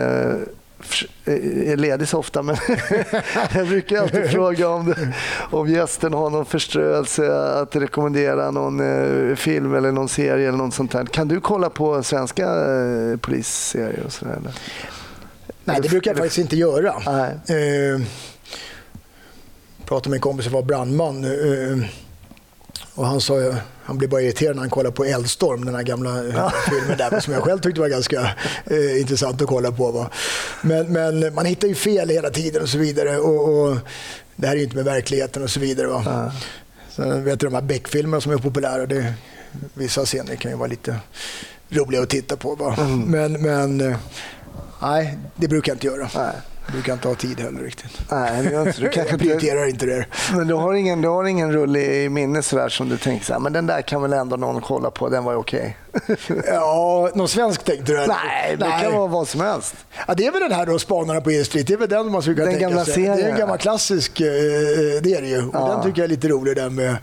[1.24, 2.56] eh, är ledig så ofta, men
[3.54, 4.94] jag brukar alltid fråga om,
[5.50, 8.80] om gästen har någon förströelse att rekommendera någon
[9.30, 11.04] eh, film eller någon serie eller något sånt där.
[11.04, 14.38] Kan du kolla på svenska eh, polisserier och sådär?
[15.64, 16.94] Nej, det brukar jag faktiskt inte göra.
[17.06, 17.56] Nej.
[17.58, 18.00] Eh,
[19.84, 21.24] pratade med en kompis som var brandman.
[21.24, 21.86] Eh,
[22.94, 23.34] och han sa
[23.84, 26.52] han blev bara irriterad när han kollade på Eldstorm, den här gamla ja.
[26.70, 28.20] filmen där, som jag själv tyckte var ganska
[28.64, 29.92] eh, intressant att kolla på.
[29.92, 30.10] Va?
[30.62, 33.18] Men, men man hittar ju fel hela tiden och så vidare.
[33.18, 33.76] Och, och
[34.36, 35.86] det här är ju inte med verkligheten och så vidare.
[35.86, 36.02] Va?
[36.06, 36.32] Ja.
[36.90, 39.14] Så, vet du, de här Beck-filmerna som är populära, det,
[39.74, 40.96] vissa scener kan ju vara lite
[41.68, 42.54] roliga att titta på.
[42.54, 42.76] Va?
[42.78, 43.00] Mm.
[43.00, 43.98] Men, men eh,
[44.82, 46.10] nej, det brukar jag inte göra.
[46.14, 46.34] Nej.
[46.66, 48.10] Du kan inte ha tid heller riktigt.
[48.10, 48.80] Nej, det inte.
[48.80, 50.06] Du kanske jag prioriterar inte det.
[50.32, 53.32] Men du har ingen, du har ingen rulle i minne sådär som du tänker så
[53.32, 55.76] här, men den där kan väl ändå någon kolla på, den var okej?
[55.92, 56.36] Okay.
[56.46, 57.98] ja, någon svensk tänkte du?
[57.98, 58.82] Nej, det Nej.
[58.82, 59.74] kan vara vad som helst.
[60.08, 61.66] Ja, det är väl den här då, Spanarna på E Street.
[61.66, 62.94] Det är väl den man skulle kunna den tänka gamla sig.
[62.94, 63.16] Serien.
[63.16, 64.26] Det är en gammal klassisk, eh,
[65.02, 65.46] det är det ju.
[65.46, 65.68] Och ja.
[65.68, 66.96] Den tycker jag är lite rolig, den med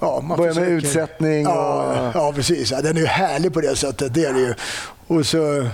[0.00, 1.46] Ja, man Börjar med utsättning.
[1.46, 1.52] Och...
[1.52, 2.70] Ja, ja, precis.
[2.70, 4.14] Ja, den är ju härlig på det sättet.
[4.14, 4.54] Det är det ju.
[5.06, 5.66] Och så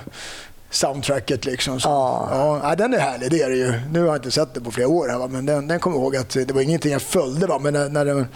[0.70, 1.44] soundtracket.
[1.44, 1.80] Liksom.
[1.80, 2.60] Så, ja.
[2.62, 3.72] Ja, den är härlig, det är det ju.
[3.92, 6.02] Nu har jag inte sett den på flera år, här, men den, den kommer jag
[6.02, 7.46] ihåg att det var ingenting jag följde.
[7.46, 7.58] Va?
[7.58, 8.26] Men när, när den,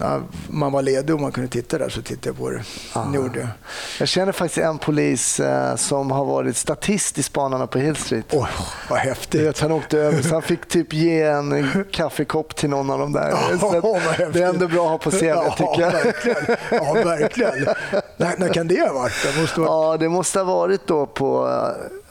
[0.00, 2.62] när man var ledig och man kunde titta där så tittade jag på det.
[3.10, 3.48] det gjorde
[3.98, 4.08] jag.
[4.08, 8.34] känner faktiskt en polis eh, som har varit statist i Spanarna på Hill Street.
[8.34, 8.48] Oh,
[8.90, 9.60] vad häftigt.
[9.60, 13.32] Han åkte över så han fick typ ge en kaffekopp till någon av dem där.
[13.32, 15.92] Oh, det är ändå bra att ha på CV ja, tycker jag.
[15.92, 16.56] Verkligen.
[16.70, 17.66] Ja, verkligen.
[18.16, 19.12] när, när kan det ha varit?
[19.22, 19.70] Det måste varit...
[19.70, 21.48] Ja, det måste ha varit då på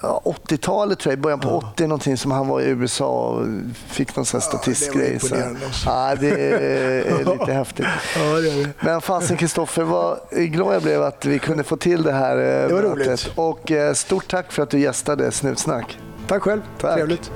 [0.01, 1.69] 80-talet, tror jag, i början på ja.
[1.73, 3.45] 80 någonting som han var i USA och
[3.87, 5.19] fick någon sån statistgrej.
[5.23, 5.37] Ja, det,
[5.85, 7.85] ja, det är lite häftigt.
[8.15, 8.69] Ja, det det.
[8.79, 12.67] Men fasen Kristoffer, vad glad jag blev att vi kunde få till det här eh,
[12.67, 13.07] Det var mötet.
[13.07, 13.31] roligt.
[13.35, 15.99] Och eh, stort tack för att du gästade Snutsnack.
[16.27, 16.61] Tack själv.
[16.81, 16.95] Tack.
[16.95, 17.31] Trevligt.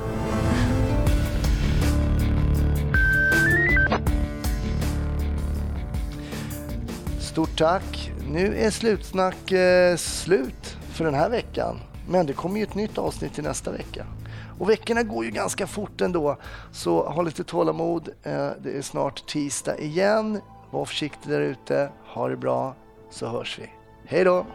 [7.19, 8.11] Stort tack.
[8.29, 11.79] Nu är Slutsnack eh, slut för den här veckan.
[12.09, 14.05] Men det kommer ju ett nytt avsnitt till nästa vecka.
[14.59, 16.37] Och veckorna går ju ganska fort ändå,
[16.71, 18.09] så ha lite tålamod.
[18.23, 20.41] Eh, det är snart tisdag igen.
[20.71, 21.89] Var försiktig där ute.
[22.05, 22.75] Ha det bra,
[23.09, 23.69] så hörs vi.
[24.05, 24.45] Hej då!